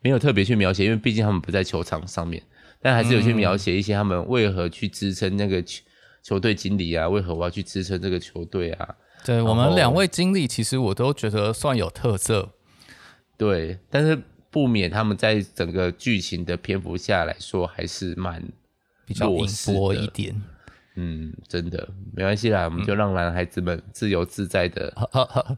[0.00, 2.42] 没有特别去描写，因为毕竟他们不在球场上面，
[2.80, 5.82] 但还是有去描写一些他们为何去支撑那个球
[6.22, 8.94] 球队经理啊，为何我要去支撑这个球队啊？
[9.24, 12.50] 对，我们两位经理，其实我都觉得算有特色，
[13.36, 18.42] 对，但是不免他们在整个剧情的篇幅下来说，还是蛮
[19.04, 20.40] 比较微薄一点。
[21.00, 25.56] 嗯，真的没关系啦，我们就让男孩子们自由自在的，嗯、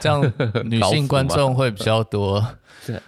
[0.00, 0.32] 这样
[0.64, 2.42] 女性观众会比较多。
[2.86, 2.98] 对，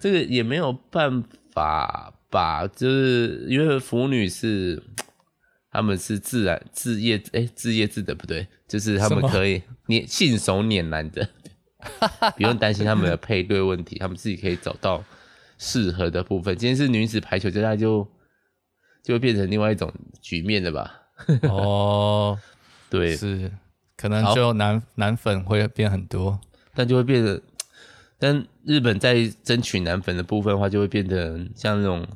[0.00, 4.82] 这个也没有办法吧，就是因为腐女是
[5.70, 11.28] 他们是自然自业，哎、欸，自业自得不对，就是他们可以拈 信手拈来的，
[12.36, 15.04] 不用担心他们的配对问题，他们自己可以找到
[15.58, 16.56] 适合的部分。
[16.56, 18.06] 今天是女子排球，接下来就。
[19.00, 20.92] 就会变成另外一种局面了吧？
[21.48, 22.38] 哦，
[22.90, 23.50] 对，是，
[23.96, 26.38] 可能就男男粉会变很多，
[26.74, 27.40] 但就会变得，
[28.18, 32.06] 但日本在争取男粉的部分的话，就会变成像那种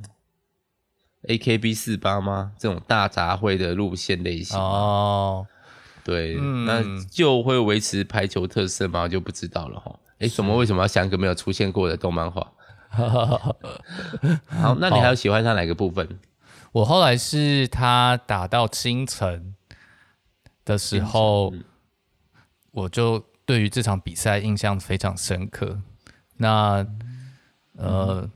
[1.28, 2.52] AKB 四八吗？
[2.58, 5.46] 这种大杂烩的路线类型哦，
[6.02, 9.06] 对，嗯、那就会维持排球特色吗？
[9.06, 9.96] 就不知道了哈。
[10.18, 12.52] 哎，怎么为什么要想一个没有出现过的动漫画？
[12.90, 16.18] 好，那你还有喜欢他哪个部分？
[16.72, 19.54] 我后来是他打到清晨
[20.64, 21.52] 的时候，
[22.72, 25.80] 我就对于这场比赛印象非常深刻。
[26.42, 26.86] 那
[27.78, 28.28] 呃，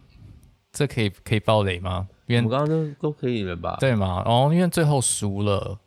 [0.72, 2.08] 这可以可以爆雷吗？
[2.26, 3.76] 因为我刚刚都都可以了吧？
[3.78, 4.22] 对嘛？
[4.24, 5.78] 哦，因为最后输了。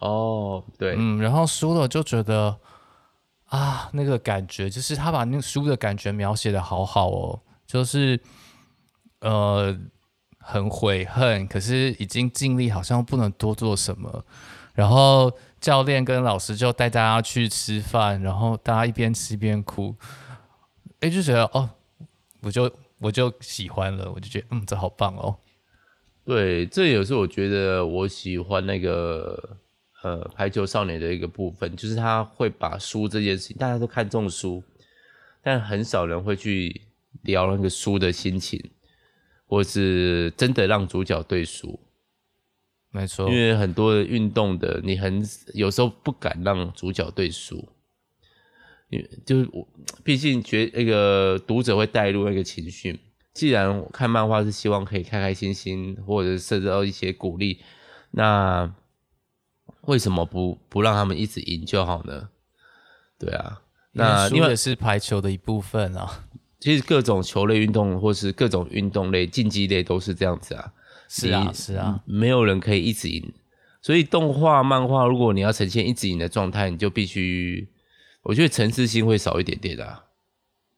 [0.00, 2.58] 哦，对，嗯，然后输了就觉得
[3.44, 8.20] 啊，那个感觉就是他把那个输的感觉描写的好好哦，就是
[9.20, 9.78] 呃。
[10.48, 14.24] 很悔恨，可是已经尽力，好像不能多做什么。
[14.74, 15.28] 然后
[15.60, 19.92] 教练跟老师就带大家去吃饭，然后大家一边吃一边哭。
[21.00, 21.70] 哎，就觉得哦，
[22.40, 25.36] 我就我就喜欢了，我就觉得嗯，这好棒哦。
[26.24, 29.58] 对，这也是我觉得我喜欢那个
[30.02, 34.62] 呃排球少年的一个部分，就是他会把输这件事情，大家都看重输，
[35.42, 36.82] 但很少人会去
[37.22, 38.70] 聊那个输的心情。
[39.48, 41.78] 或是真的让主角对输，
[42.90, 47.68] 没错，因为很多的运动的，你很有时候不敢让主角对输，
[48.88, 49.66] 因为就是我
[50.04, 52.98] 毕竟觉那个读者会带入那个情绪，
[53.34, 57.60] 既然我看漫画是希望可以开开心心，或者是受到一些鼓励，
[58.12, 58.72] 那
[59.82, 62.28] 为什么不不让他们一直赢就好呢？
[63.18, 66.24] 对啊，那输也是排球的一部分啊。
[66.58, 70.72] 其实各种球类运动或是各种运动类竞技类都是这样子啊。
[71.08, 73.32] 是啊，是啊，没有人可以一直赢。
[73.80, 77.68] 所以动画、漫画，如果你要呈现一直赢的状态，你就必须，
[78.26, 80.04] 我觉得层次性会少一点点的、啊，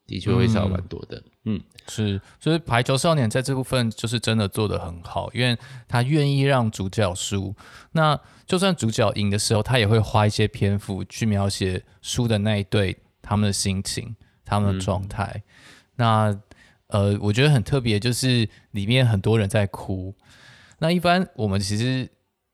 [0.07, 1.17] 的确会少蛮多的。
[1.45, 5.57] 嗯，嗯是，所以《排球少年》在这部分就是真的做得很好，因为
[5.89, 7.55] 他愿意让主角输。
[7.93, 15.33] 那就算主角赢的时候，他也会花一些篇幅去描写输的那一队他们的心情、他们的状态。
[15.35, 15.43] 嗯、
[15.97, 16.41] 那
[16.89, 20.15] 呃，我觉得很特别，就是里面很多人在哭。
[20.79, 22.09] 那一般我们其实。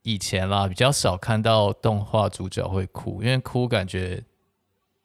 [0.06, 4.22] 以前啦，比较少看到动画主角会哭，因为哭感觉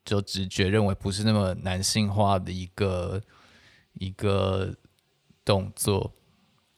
[0.09, 3.21] 就直觉认为不是那么男性化的一个
[3.93, 4.73] 一个
[5.45, 6.11] 动作。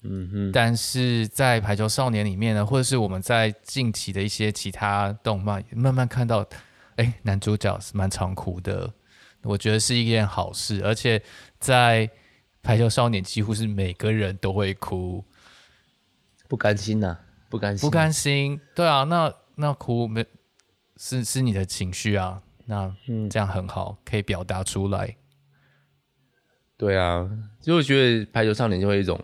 [0.01, 0.51] 嗯哼。
[0.51, 6.41] 但是在《排球少年》里面呢，或者是我们在近期的一些其他动漫，慢慢看到，
[6.97, 8.93] 哎、欸，男主角是蛮常哭的，
[9.43, 10.81] 我觉得是一件好事。
[10.83, 11.23] 而且
[11.57, 12.05] 在
[12.61, 15.23] 《排球少年》，几乎是每个人都会哭，
[16.49, 17.19] 不甘心呐、啊。
[17.49, 20.25] 不甘心，不甘心，对啊，那那哭没
[20.95, 25.15] 是是你的情绪啊，那嗯这样很好，可以表达出来。
[26.77, 27.29] 对啊，
[27.61, 29.19] 就我觉得排球少年就会一种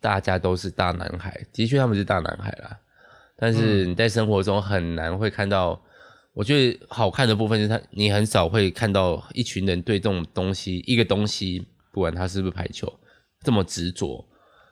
[0.00, 2.78] 大家都是大男孩，的确他们是大男孩啦，
[3.36, 5.80] 但是你在生活中很难会看到。
[6.32, 12.92] 我觉得好看的部分就是他，你很少会看到一群人对这种东西，一个东西，不管他是不是排球，
[13.40, 14.22] 这么执着，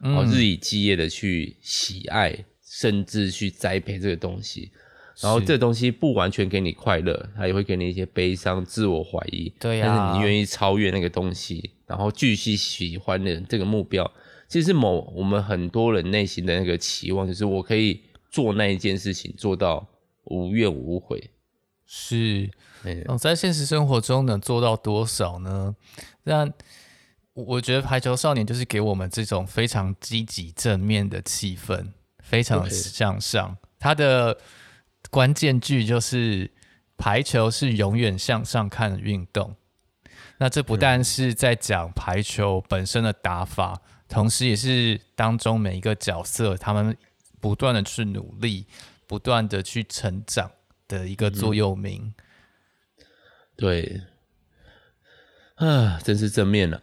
[0.00, 2.44] 然后日以继夜的去喜爱。
[2.66, 4.72] 甚至去栽培这个东西，
[5.20, 9.52] 然后这个东西不完全给你快乐，它也会给你一些悲伤、自我怀疑。
[9.58, 14.10] 对呀、啊，但是你愿意超越那个东西，然后继续喜欢的这个目标，
[14.48, 18.00] 其实某我们很多人内心的那个期望，就是我可以
[18.30, 19.86] 做那一件事情做到
[20.24, 21.30] 无怨无悔。
[21.86, 22.50] 是，
[22.82, 25.76] 嗯，在现实生活中能做到多少呢？
[26.24, 26.50] 那
[27.34, 31.88] 我觉得排球少年就是给我们这种非常积极正面的气氛。
[32.26, 34.38] 非常向上.它的
[35.14, 36.50] 关键句就是
[36.98, 39.54] 排球是永远向上看的运动。
[40.38, 46.96] 那这不但是在讲排球本身的打法，嗯、同时也是当中每一个角色他们
[47.40, 48.66] 不断的去努力、
[49.06, 50.50] 不断的去成长
[50.88, 52.12] 的一个座右铭、
[52.98, 53.04] 嗯。
[53.54, 54.02] 对，
[55.54, 56.82] 啊，真是正面 了。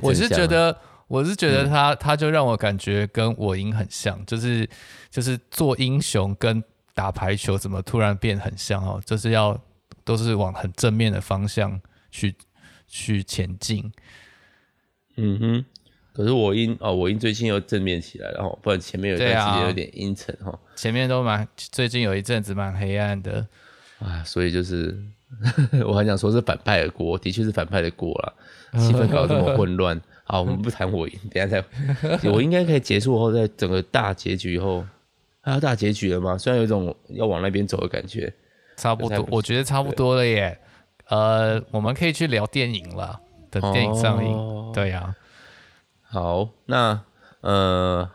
[0.00, 0.74] 我是觉得。
[1.08, 4.68] 我是觉得他，嗯、他就让我感觉跟我英很像，就是
[5.10, 6.62] 就是做英雄跟
[6.94, 9.60] 打排球怎么突然变很像哦，就是要
[10.04, 12.34] 都是往很正面的方向去
[12.86, 13.92] 去前进。
[15.16, 15.64] 嗯哼，
[16.14, 23.46] 可是我英哦，我英最近又正面起来了，然后不然前面有一段时间有点阴沉哈，前面都蛮最近有一阵子蛮黑暗的
[23.98, 24.98] 啊，所以就是
[25.86, 28.34] 我还想说是反派的锅，的确是反派的锅了，
[28.80, 30.00] 气氛搞得这么混乱。
[30.24, 32.28] 好，我们不谈我赢， 等下再。
[32.30, 34.84] 我应该可以结束后，在整个大结局以后，
[35.40, 36.38] 还要大结局了吗？
[36.38, 38.32] 虽然有一种要往那边走的感觉，
[38.76, 40.58] 差不多，不我觉得差不多了耶。
[41.08, 44.32] 呃，我们可以去聊电影了，等电影上映。
[44.32, 45.16] 哦、对呀、啊。
[46.02, 47.00] 好，那
[47.40, 48.08] 呃，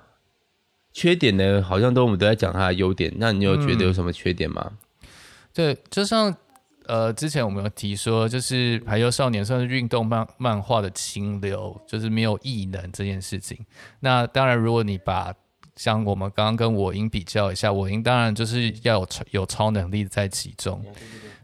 [0.94, 1.62] 缺点呢？
[1.62, 3.14] 好像都我们都在讲它的优点。
[3.18, 4.72] 那你有觉得有什么缺点吗？
[4.72, 5.08] 嗯、
[5.54, 6.36] 对，就像。
[6.88, 13.60] 呃，之前我们有提说，就是《排球少年》算是运动漫漫画的清流，就是没有异能这件事情。
[14.00, 15.34] 那当然，如果你把
[15.76, 20.82] 像我们刚刚跟我英比较一下，我英当然就是要有超有超能力在其中。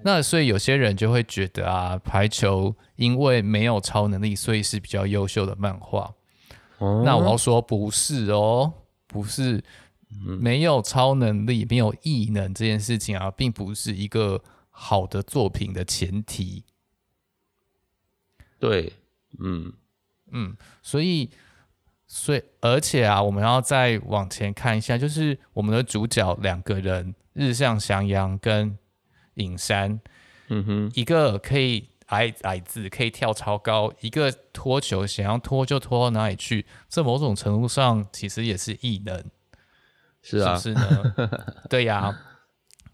[0.01, 6.09] 那所以有些人就会觉得啊，排球因为没有超能力，所以是比较优秀的漫画。
[6.77, 8.71] 哦、那我要说不是哦，
[9.07, 9.61] 不是，
[10.39, 14.41] 没有超能力、没有异能这件事情啊，并不是一个。
[14.75, 16.65] 好的作品的前提，
[18.59, 18.93] 对，
[19.39, 19.71] 嗯。
[20.35, 21.29] 嗯，所以，
[22.07, 28.75] 所以，而且啊，我们要再往前看一下，就是我们的主角两个人，日向翔阳跟
[29.35, 30.01] 影山，
[30.47, 39.23] 嗯哼，一个可以矮矮子，可以跳超高，一个拖球想要拖就拖到哪里去，这某种程度上其实也是异能，
[40.23, 41.13] 是啊，是呢？
[41.69, 42.29] 对呀、啊。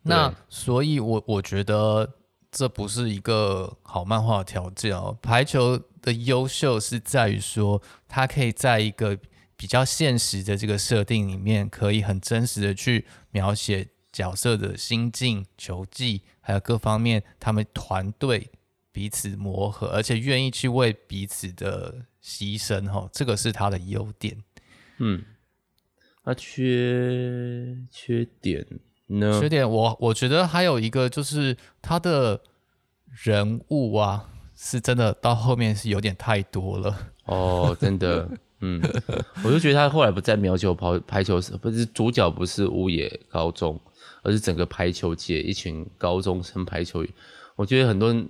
[0.04, 2.16] 那所以我，我我觉得
[2.52, 5.18] 这不是一个好漫画的条件哦。
[5.22, 9.18] 排球的优秀是在于说，它可以在一个
[9.56, 18.50] 比较现实的这个设定里面，可以很真实的去描写角色的心境、球技，还有各方面他们团队
[18.92, 24.42] 彼此磨合，而且愿意去为彼此的牺牲，哈，这个是他的优点。
[24.98, 25.24] 嗯，
[26.24, 28.66] 那缺缺点
[29.10, 29.40] 呢？
[29.40, 32.40] 缺点我我觉得还有一个就是他的
[33.24, 36.96] 人物啊，是真的到后面是有点太多了。
[37.26, 38.30] 哦，真的，
[38.62, 38.82] 嗯，
[39.44, 43.80] 我就觉得他后来不在苗球跑排球，不是主角，不是乌野高中，
[44.24, 47.14] 而是整个排球界一群高中生排球员。
[47.56, 48.28] 我觉得很多人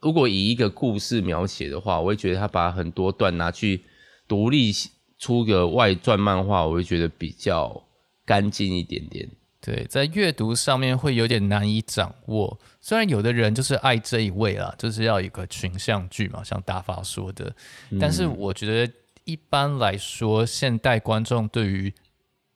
[0.00, 3.82] 如果以一个故事描写的话，我会觉得他把很多段拿去
[4.26, 4.72] 独立
[5.18, 7.82] 出个外传漫画，我会觉得比较
[8.24, 9.28] 干净一点点。
[9.64, 12.58] 对，在阅读上面会有点难以掌握。
[12.80, 17.54] 虽然有的人就是爱这一位啦，就是要一个群像剧嘛，像大发说的。
[18.00, 18.92] 但是我觉得
[19.22, 21.94] 一般来说，现代观众对于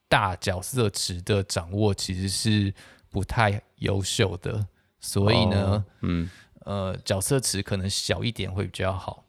[0.08, 2.74] 大角色池的掌握其实是
[3.08, 4.66] 不太优秀的。
[4.98, 6.28] 所以呢，哦、嗯，
[6.64, 9.24] 呃，角色池可能小一点会比较好。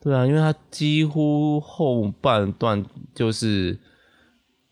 [0.00, 3.76] 对啊，因为他几乎后半段就是。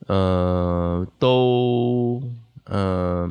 [0.07, 2.23] 呃，都
[2.65, 3.31] 呃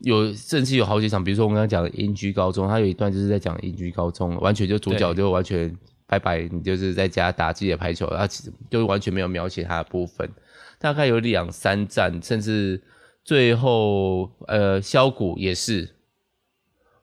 [0.00, 5.76] 有甚至有好几场，比如说我们刚刚讲的英居高中，他有一段就是在讲英居高中，完全就主角就完全
[6.06, 10.30] 拜拜，你就是在家打自己的排球，他其实就完全没有描写他的部分，
[10.78, 12.80] 大概有两三站，甚至
[13.22, 15.90] 最后呃削谷也是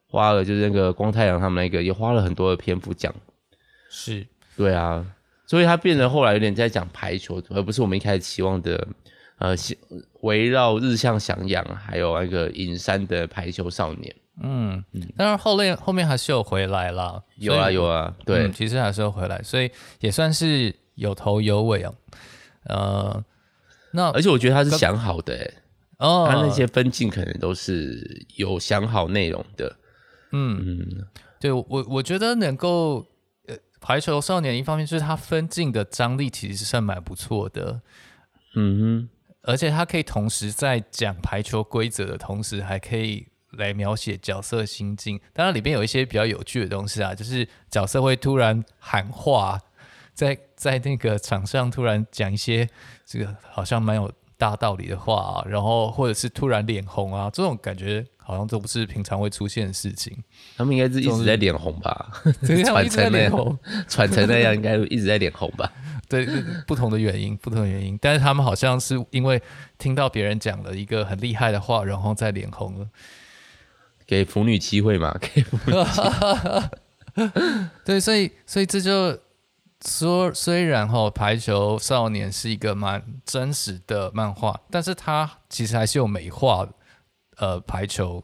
[0.07, 3.13] 花了，就是那个光太阳他们那个也花了很多的篇幅讲，
[3.89, 4.25] 是
[4.55, 5.05] 对啊。
[5.47, 8.85] 所以他变得后来有点在讲排球，而不是我们一开始期望的，
[9.37, 9.55] 呃，
[10.21, 14.13] 围绕日向翔阳还有那个隐山的排球少年。
[14.43, 19.71] 嗯嗯，当然后面后面还是有回来啦，有啊有啊，对、嗯，其实还是有回来，所以
[20.01, 21.93] 也算是有头有尾啊。
[22.65, 23.23] 呃，
[23.91, 25.53] 那而且我觉得他是想好的、欸，
[25.99, 29.75] 哦，他那些分镜可能都是有想好内容的。
[30.33, 31.07] 嗯嗯，
[31.39, 33.05] 对我我觉得能够。
[33.87, 37.79] 排球少年一方面就是他分镜的张力其实是蛮不错的，
[38.53, 39.07] 嗯，
[39.43, 45.17] 而且他可以同时在讲排球规则的同时，还可以来描写角色心境。
[45.31, 49.57] 当然里边有一些比较有趣的东西啊，就是角色会突然喊话，
[50.13, 52.69] 在在那个场上突然讲一些
[53.05, 58.05] 这个好像蛮有大道理的话啊，然后或者是突然脸红啊，这种感觉。
[58.27, 60.13] 好像都不是平常会出现的事情，
[60.57, 62.11] 他们应该是一直在脸红吧？
[62.65, 65.71] 传承 那样，传承那样应该一直在脸红吧？
[66.09, 66.25] 对，
[66.67, 67.97] 不同的原因，不同的原因。
[68.01, 69.41] 但是他们好像是因为
[69.77, 72.87] 听到别人讲了一个很厉害的话，然后再脸红了，
[74.05, 75.17] 给腐女机会嘛？
[75.23, 77.29] 给腐女机会。
[77.85, 79.17] 对，所以所以这就
[79.85, 86.73] 说，虽然哈排球少年是一个蛮真实的漫画，但是它其实还是有美化的。
[87.39, 88.23] 呃，排球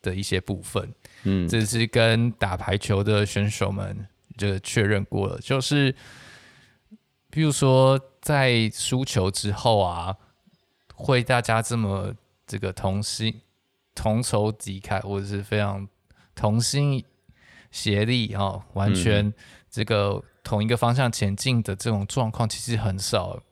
[0.00, 0.94] 的一些部分，
[1.24, 5.92] 嗯，这是跟打排球的选手们就确认过了，就是，
[7.30, 10.16] 比如说在输球之后啊，
[10.94, 12.14] 会大家这么
[12.46, 13.40] 这个同心
[13.92, 15.88] 同仇敌忾，或者是非常
[16.36, 17.04] 同心
[17.72, 19.34] 协力啊、哦，完全
[19.68, 23.42] 这个同一个方向前进的这种状况，其实很少。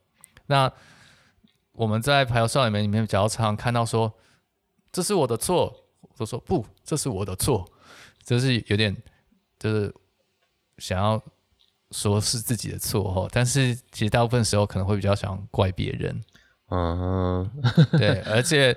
[0.46, 0.72] 那
[1.72, 4.14] 我们在排球少年们里面比较常看到说。
[4.92, 7.66] 这是我的错，我都说不，这是我的错，
[8.22, 8.94] 就是有点，
[9.58, 9.94] 就是
[10.76, 11.20] 想要
[11.90, 16.22] 说是自己的错哈，但是其实大部分时候可能会比较想怪别人，
[16.68, 17.50] 嗯，
[17.92, 18.76] 对，而且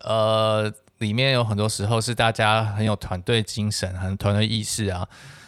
[0.00, 5.06] 呃，里面有很多时候是大家很有团队精神，很团队意识啊，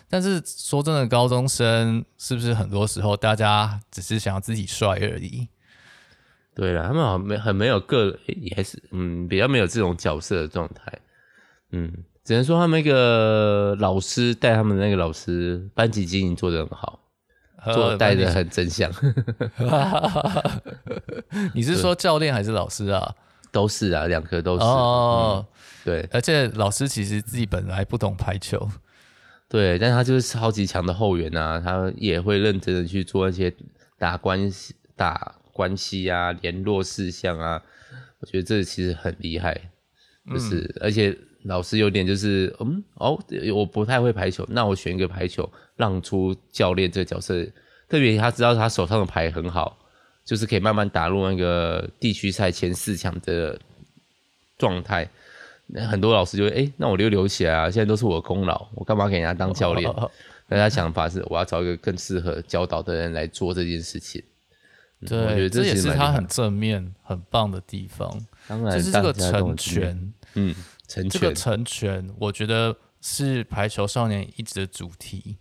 [0.08, 5.48] 但是说真的，高中生是不是很多时候大家只是想要自己帅而已？
[6.54, 10.92] 对了，他们好像没很没有个，也是嗯，比较没有这种角色的状态，
[11.72, 11.92] 嗯，
[12.22, 17.00] 只能说他们那个老师带他们的那个老师班级经营做得很好，
[17.74, 18.88] 做带的很真相。
[21.54, 23.14] 你是说教练还是老师啊？
[23.50, 24.64] 都是啊，两个都是。
[24.64, 25.46] 哦、嗯，
[25.84, 28.68] 对，而且老师其实自己本来不懂排球，
[29.48, 33.52] 对，但他就是超级强的后援啊，他也会认真的去做那些
[33.98, 35.34] 打关系打。
[35.54, 37.62] 关系啊，联络事项啊，
[38.18, 39.58] 我觉得这其实很厉害，
[40.28, 43.18] 就是、嗯、而且老师有点就是，嗯，哦，
[43.54, 47.44] 我不太会排球，那我选一个排球让出教练这个角色，
[47.88, 49.78] 特别他知道他手上的牌很好，
[50.24, 53.58] 就是可以慢慢打入那个地区赛前四强的
[54.58, 55.08] 状态，
[55.88, 59.88] 很多老师就会，哎，那我就留起来啊，现在都是我的功劳，我干嘛给人家当教练？
[59.96, 60.10] 那、哦、
[60.60, 64.22] 他想法是，我要找一个更适合教导的人来做这件事情。
[65.06, 68.18] 对，我觉得这，这也是他很正面、很棒的地方。
[68.46, 70.54] 当然，就是这个成全，嗯，
[70.86, 75.38] 成全这个成全，我觉得是排球少年一直的主题，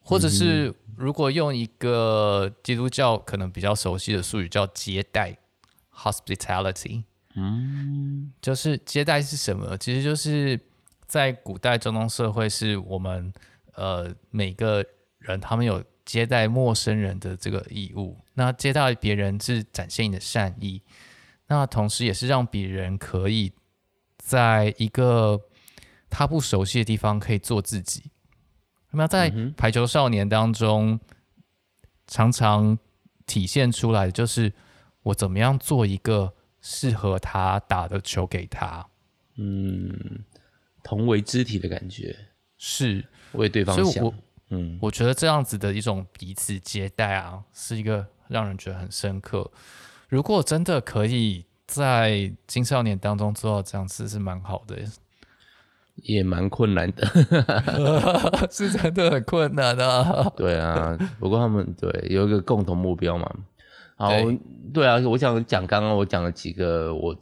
[0.00, 5.36] 或者是如果用一个基督教可能比较熟悉的术语叫接待
[5.94, 9.76] （hospitality），嗯，就是接待是什么？
[9.78, 10.60] 其实就是
[11.06, 13.32] 在古代中东社会，是我们
[13.74, 14.84] 呃每个
[15.18, 18.16] 人他们有接待陌生人的这个义务。
[18.38, 20.80] 那接待别人是展现你的善意，
[21.48, 23.52] 那同时也是让别人可以
[24.16, 25.40] 在一个
[26.08, 28.12] 他不熟悉的地方可以做自己。
[28.92, 31.00] 那么在排球少年当中，
[32.06, 32.78] 常常
[33.26, 34.52] 体现出来的就是
[35.02, 38.88] 我怎么样做一个适合他打的球给他。
[39.34, 40.24] 嗯，
[40.84, 42.16] 同为肢体的感觉
[42.56, 43.84] 是为对方想。
[43.84, 44.14] 所以我
[44.50, 49.50] 嗯，我觉得这样子的一种彼此接待啊，是一个让人觉得很深刻。
[50.08, 54.76] 如果真的可以在青少年当中做到这样子，是蛮好的。
[56.04, 57.04] 也蛮困难的，
[58.52, 60.32] 是真的很困难啊。
[60.36, 63.28] 对啊，不过他们对有一个共同目标嘛。
[63.96, 64.38] 好，对，
[64.72, 67.16] 对啊，我想讲刚刚我讲了几个我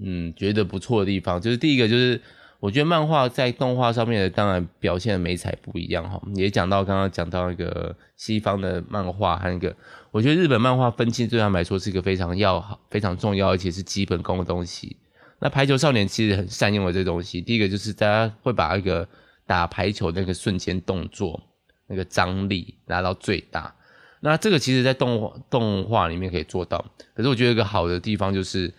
[0.00, 2.20] 嗯觉得不错的地方，就是第一个就是
[2.60, 9.74] 我觉得漫画在动画上面的当然表现的美彩不一样哈，也讲到刚刚讲到一个西方的漫画和一个，
[10.10, 14.96] 我觉得日本漫画分镜对他们来说是一个非常要非常重要而且是基本功的东西。
[15.38, 17.40] 那排球少年其实很善用了这东西。
[17.40, 19.08] 第一个就是大家会把一个
[19.46, 21.42] 打排球那个瞬间动作
[21.86, 23.74] 那个张力拉到最大。
[24.20, 26.84] 那这个其实在动画动画里面可以做到。
[27.14, 28.70] 可是我觉得一个好的地方就是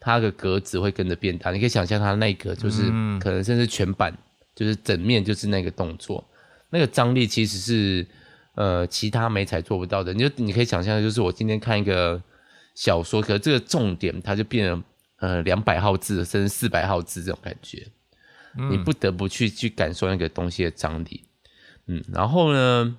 [0.00, 1.52] 它的格子会跟着变大。
[1.52, 2.82] 你可以想象它那个就是
[3.20, 4.12] 可能甚至全版
[4.54, 6.26] 就是整面就是那个动作，
[6.70, 8.06] 那个张力其实是
[8.54, 10.12] 呃其他媒材做不到的。
[10.12, 12.20] 你就你可以想象，就是我今天看一个
[12.74, 14.82] 小说，可是这个重点它就变成。
[15.22, 17.86] 呃，两百号字甚至四百号字这种感觉，
[18.56, 21.22] 嗯，你不得不去去感受那个东西的张力，
[21.88, 22.96] 嗯，然后呢，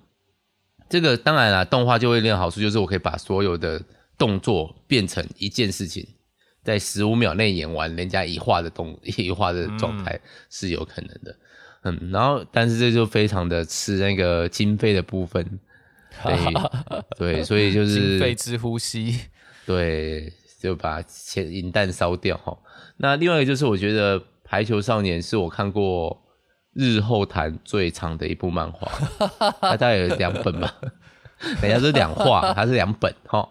[0.88, 3.84] 这个当然啦，动画就会有好处，就是我可以把所有的
[4.20, 6.08] 动作变成一件事情，
[6.64, 11.36] 在十五秒内演完，人家一画的动一画的状态是有可能的，
[11.84, 15.60] 嗯，嗯，然后但是这就非常的吃那个经费的部分，
[16.24, 16.54] 对
[17.18, 19.20] 对，所以就是经费之呼吸，
[19.66, 20.32] 对。
[20.62, 22.56] 就把钱银弹烧掉哈。
[22.98, 26.16] 那另外一个就是，我觉得《排球少年》是我看过
[26.76, 28.88] 日后谈最长的一部漫画，
[29.60, 30.72] 它大概有两本吧。
[31.62, 33.48] 人家是两话， 它是两本哈。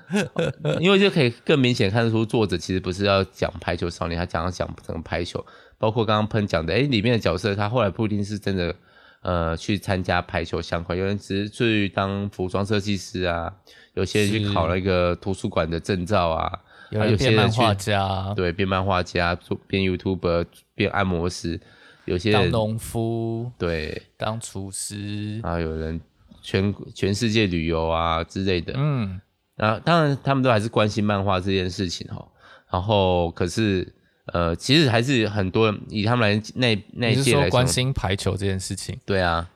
[0.80, 5.44] 因为就可以更明显看得出，作者其实不是要讲排球少年，他讲要讲整个排球，
[5.78, 8.74] 包括刚刚喷讲的，哎，里面的角色他后来不一定是真的
[9.22, 13.52] 呃去参加排球相关，有人只是去当服装设计师啊。
[13.94, 16.52] 有些人去考了一个图书馆的证照啊，
[16.90, 20.46] 有人变漫画家，对，变漫画家，做变 YouTuber，
[20.76, 21.60] 变按摩师，
[22.04, 26.00] 有些人当农夫，对，当厨师，啊，有人
[26.48, 29.20] 全全世界旅游啊之类的，嗯，
[29.56, 32.26] 啊，当然他们都还是关心漫画这件事情哦，
[32.72, 33.86] 然后可是
[34.32, 39.46] 呃，其实还是很多人以他们来那那一届来说关心排球这件事情，对啊，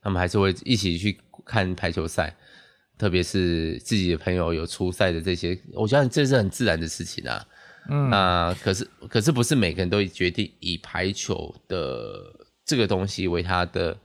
[0.00, 2.34] 他们还是会一起去看排球赛。
[2.96, 7.46] 特别是自己的朋友有出赛的这些，我相信这是很自然的事情啊。
[7.90, 12.24] 嗯，那可是可是不是每个人都决定以排球的
[12.64, 13.96] 这个东西为他的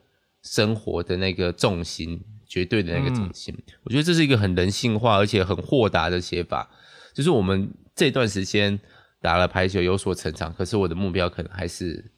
[0.43, 2.21] 生活的那个重心，
[2.53, 3.51] 绝对的那个重心。
[3.57, 6.69] 嗯，我觉得这是一个很人性化而且很豁达的写法。
[7.11, 8.79] 就是我们这段时间
[9.19, 12.11] 打了排球有所成长，可是我的目标可能还是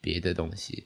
[0.00, 0.84] 别的东西。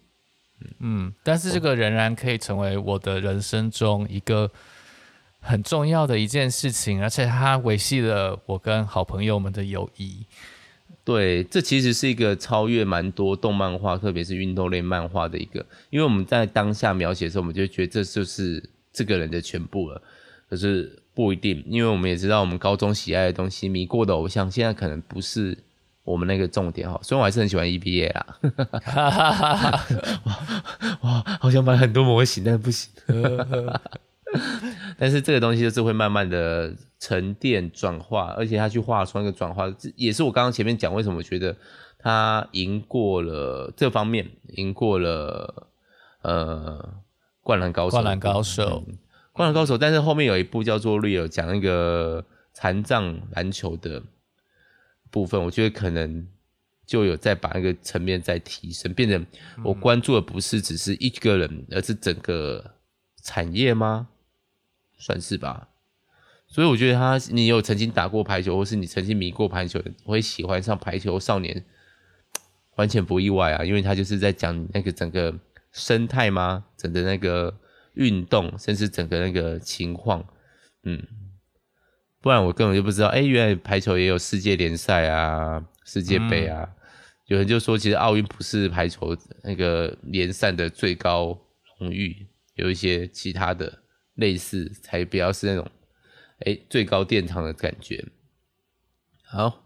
[0.61, 4.51] 嗯，嗯，但是这个仍然可以成为我的人生中一个。
[5.47, 10.25] 很重要的一件事情，而且它维系了我跟好朋友们的友谊。
[11.05, 15.67] 对，这其实是一个超越蛮多动漫画，特别是运动类漫画的一个。
[15.91, 20.01] 因为我们在当下描写的时候，我们就觉得这就是这个人的全部了。
[20.49, 25.59] 可是不一定，因为我们也知道，我们高中喜爱的东西、迷过的偶像，现在可能不是
[26.05, 26.99] 我们那个重点哈。
[27.03, 28.27] 所以我还是很喜欢 EBA 啦。
[30.23, 30.41] 哇
[31.03, 32.91] 哇，好想买很多模型，但是不行。
[34.99, 41.57] 但是这个东西就是会慢慢的沉淀转化，而且他去画出那个转化，这也是我刚刚前面讲为什么我觉得
[41.99, 45.69] 他赢过了这方面，赢过了
[46.23, 46.95] 呃
[47.45, 48.99] 灌篮高手，灌篮高手，嗯，
[49.33, 49.79] 灌篮高手。
[49.79, 54.03] 但是后面有一部叫做《Real》，讲那个残障篮球的
[55.13, 56.27] 部分，我觉得可能
[56.87, 59.25] 就有再把那个层面再提升，变成
[59.63, 62.73] 我关注的不是只是一个人，而是整个
[63.23, 64.09] 产业吗？
[64.97, 65.69] 算是吧，
[66.47, 71.63] 所以我觉得他，你有曾经打过排球，或是你曾经迷过排球，会喜欢上排球少年，
[72.77, 75.35] 完全不意外啊，因为他就是在讲那个整个
[75.75, 77.55] 生态吗，整个那个
[77.95, 80.25] 运动，甚至整个那个情况，
[80.85, 81.07] 嗯，
[82.23, 86.63] 不然我根本就不知道，哎，原来排球也有世界联赛啊，世界杯啊。
[86.63, 86.75] 嗯、
[87.27, 91.39] 有人就说，其实奥运不是排球那个联赛的最高
[91.81, 93.83] 荣誉，有一些其他的
[94.15, 95.71] 类似，才比较是那种，
[96.47, 98.07] 哎，最高殿堂的感觉。
[99.25, 99.61] 好。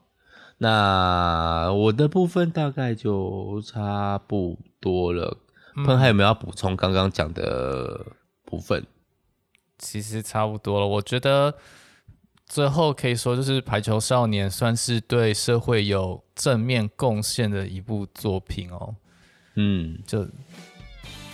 [0.61, 5.39] 那我的部分大概就差不多了，
[5.85, 8.07] 喷、嗯、还有没有要补充刚刚讲的
[8.45, 8.87] 部分？
[9.79, 11.55] 其实差不多了，我觉得
[12.47, 18.95] 最后可以说就是《排球少年》算是对社会有正面贡献的一部作品哦。
[19.55, 20.27] 嗯，就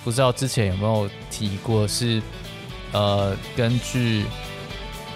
[0.02, 2.22] 不知道之前有没有提过是，
[2.92, 4.24] 呃，根据。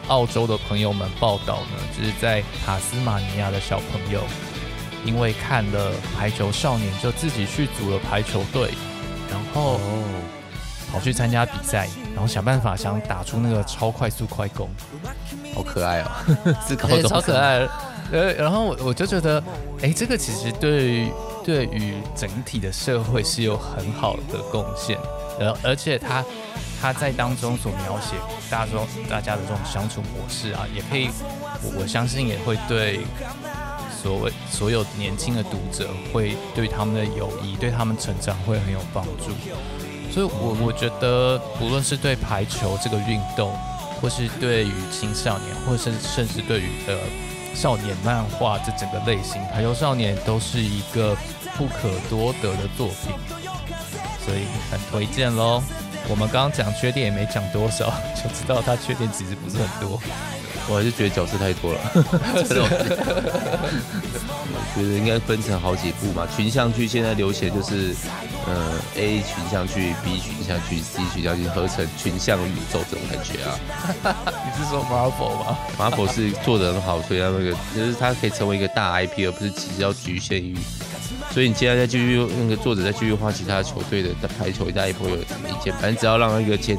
[0.08, 4.22] 澳洲的朋友们报道呢，就是在塔斯马尼亚的小朋友，
[5.04, 8.70] 因为看了《排球少年》，就自己去组了排球队，
[9.30, 9.78] 然后
[10.92, 14.68] 跑去参加比赛，然后想办法想打出那个超快速快攻，
[15.54, 16.10] 好可爱哦，
[16.66, 17.66] 是高中超可爱。
[18.10, 19.42] 呃，然后我我就觉得，
[19.82, 21.12] 哎，这个其实对于
[21.44, 24.98] 对于整体的社会是有很好的贡献，
[25.38, 26.24] 然后而且他。
[26.80, 28.14] 他在当中所描写
[28.48, 31.10] 大家说大家的这种相处模式啊，也可以，
[31.60, 33.00] 我我相信也会对
[34.00, 39.32] 所谓所有年轻的读者，会对他们的友谊、对他们成长会很有帮助。
[40.12, 43.52] 所以我我觉得，无论是对排球这个运动，
[44.00, 46.96] 或是对于青少年，或是甚至对于呃
[47.54, 51.16] 少年漫画这整个类型，《排球少年》都是一个
[51.56, 53.12] 不可多得的作品，
[54.24, 55.62] 所以很推荐喽。
[56.08, 60.00] 我们刚刚讲缺点也没讲多少， 就知道他缺点其实不是很多。
[60.68, 61.80] 我还是觉得角色太多了。
[64.50, 66.26] 我觉得应该分成好几部嘛。
[66.36, 67.94] 群像剧现在流行就是，
[68.46, 73.58] 嗯、呃、，A 群像剧、B 群像剧、C 群像剧合成群像宇宙这种感觉啊。
[74.44, 80.56] 你是说 Marvel 吗？Marvel 是做的很好，所以他那个就是它可以成为一个大 IP，而不是只要局限于。
[81.30, 85.72] 所以你接下来再继续那个作者再继续画其他球队的排球，大家也不会有什么意见。
[85.74, 86.76] 反正只要让那个前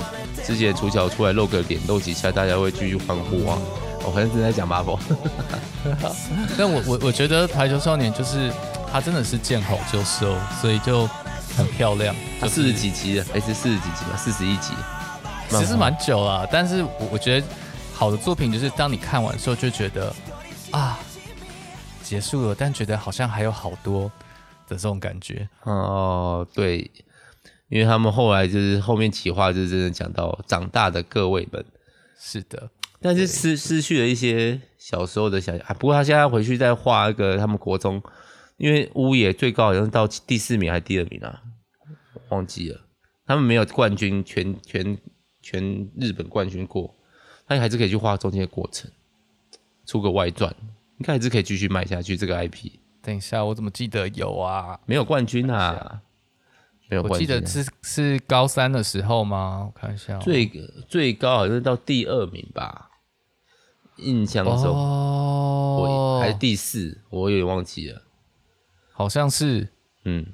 [0.49, 3.55] 之前主角出来露个脸露几下，大家会继续欢呼啊！
[4.03, 4.99] 我好像正在讲 Marvel，
[6.57, 8.51] 但我我我觉得排球少年就是
[8.91, 11.05] 他真的是见好就收，所以就
[11.55, 12.15] 很漂亮。
[12.41, 14.17] 他四十几集了，还是四十几集吧？
[14.17, 14.73] 四十一集，
[15.49, 16.47] 其实蛮久了。
[16.51, 17.47] 但是我我觉得
[17.93, 20.11] 好的作品就是当你看完的时候就觉得
[20.71, 20.97] 啊
[22.03, 24.11] 结束了，但觉得好像还有好多。
[24.67, 26.91] 的这种感觉哦，对，
[27.69, 31.63] 因为他们后来就是后面企划，就是真的讲到长大的各位们，
[32.19, 35.73] 是的，但是失失去了一些小时候的想象啊。
[35.75, 38.01] 不过他现在回去再画一个他们国中，
[38.57, 41.41] 因为屋野最高好像到第四名还是第二名啊，
[42.29, 42.81] 忘记了，
[43.25, 44.97] 他们没有冠军，全全
[45.41, 46.95] 全日本冠军过，
[47.47, 48.89] 他还是可以去画中间的过程，
[49.85, 50.53] 出个外传，
[50.97, 52.71] 应该还是可以继续卖下去这个 IP。
[53.01, 54.79] 等一下，我怎么记得有啊？
[54.85, 56.01] 没有冠军啊，
[56.97, 59.65] 我记得是是高三的时候吗？
[59.67, 60.49] 我看一下，最
[60.87, 62.89] 最高好像是到第二名吧，
[63.97, 68.01] 印象中哦，还是第四，我有点忘记了，
[68.91, 69.67] 好像是，
[70.05, 70.25] 嗯，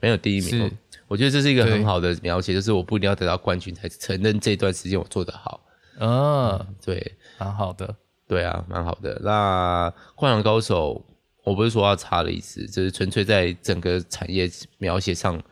[0.00, 0.50] 没有第一名。
[0.50, 0.72] 是
[1.08, 5.64] 我觉得这是一个很好的描写，就是我不一定要得到冠军才承认这段时间我做得好。
[5.98, 7.94] 嗯，嗯，对，蛮好的，
[8.28, 9.18] 对啊，蛮好的。
[9.22, 11.02] 那《灌篮高手》。
[11.44, 14.48] 我不是说要差的意思，就是纯粹在整个产业
[14.78, 15.36] 描写上，《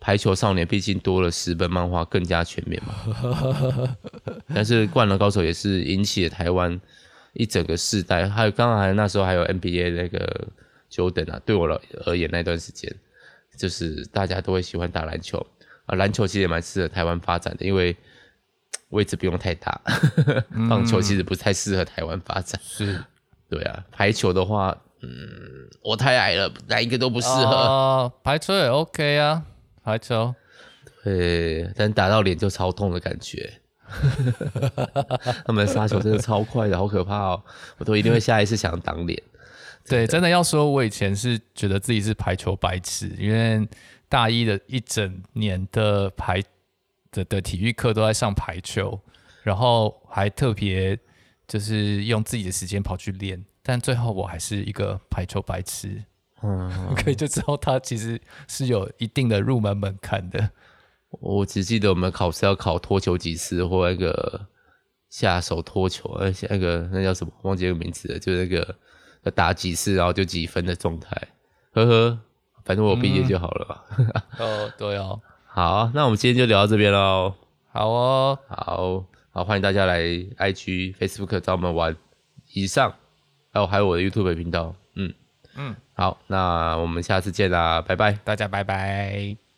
[0.00, 3.96] 排球少年》毕竟多了十本漫画，更加全面嘛。
[4.54, 6.80] 但是《灌篮高手》也是引起了台湾
[7.34, 10.48] 一整个世代，还有刚才那时候还有 NBA 那个
[10.90, 11.68] Jordan 啊，对我
[12.06, 12.90] 而言那段时间，
[13.56, 15.46] 就是大家都会喜欢打篮球
[15.86, 15.94] 啊。
[15.96, 17.94] 篮球其实也蛮适合台湾发展的，因为
[18.88, 19.80] 位置不用太大。
[20.68, 22.60] 棒球其实不太适合台湾发展。
[22.64, 23.04] 是，
[23.48, 23.84] 对啊。
[23.92, 24.76] 排球的话。
[25.02, 25.08] 嗯，
[25.82, 27.44] 我太矮了，哪一个都不适合。
[27.44, 29.42] 哦，排球也 OK 啊，
[29.82, 30.34] 排球。
[31.02, 33.52] 对，但打到脸就超痛的感觉。
[35.44, 37.42] 他们的杀球真的超快的，好可怕哦！
[37.78, 39.20] 我都一定会下意识想挡脸。
[39.88, 43.66] 对，真的要说，我以前是觉得自己是排球白痴，因为
[44.08, 46.40] 大一的一整年的排
[47.10, 49.00] 的的体育课都在上排球，
[49.42, 50.96] 然后还特别
[51.48, 53.44] 就是用自己的时间跑去练。
[53.62, 56.04] 但最后我还是一个排球白痴，
[56.42, 60.50] 嗯， 可以就知道它其实是有一定的入门门槛的。
[61.10, 64.46] 我只记得我们考试要考脱球几次，或那个
[65.08, 68.76] 下手脱球，那且那个那叫什么，忘记那个名字了，就那个
[69.34, 71.10] 打几次，然后就几分的状态。
[71.72, 72.18] 呵呵，
[72.64, 73.84] 反正我毕业就好了。
[74.38, 75.20] 哦，对哦。
[75.46, 77.34] 好，那我们今天就聊到这边喽。
[77.72, 81.96] 好哦，好好欢迎大家来 IG、Facebook 找我们玩。
[82.52, 82.94] 以上，
[83.52, 85.12] 还有还有我的 YouTube 频道，嗯
[85.56, 85.74] 嗯。
[86.00, 88.12] 好那我们下次见啦拜拜。
[88.24, 89.49] 大家拜拜。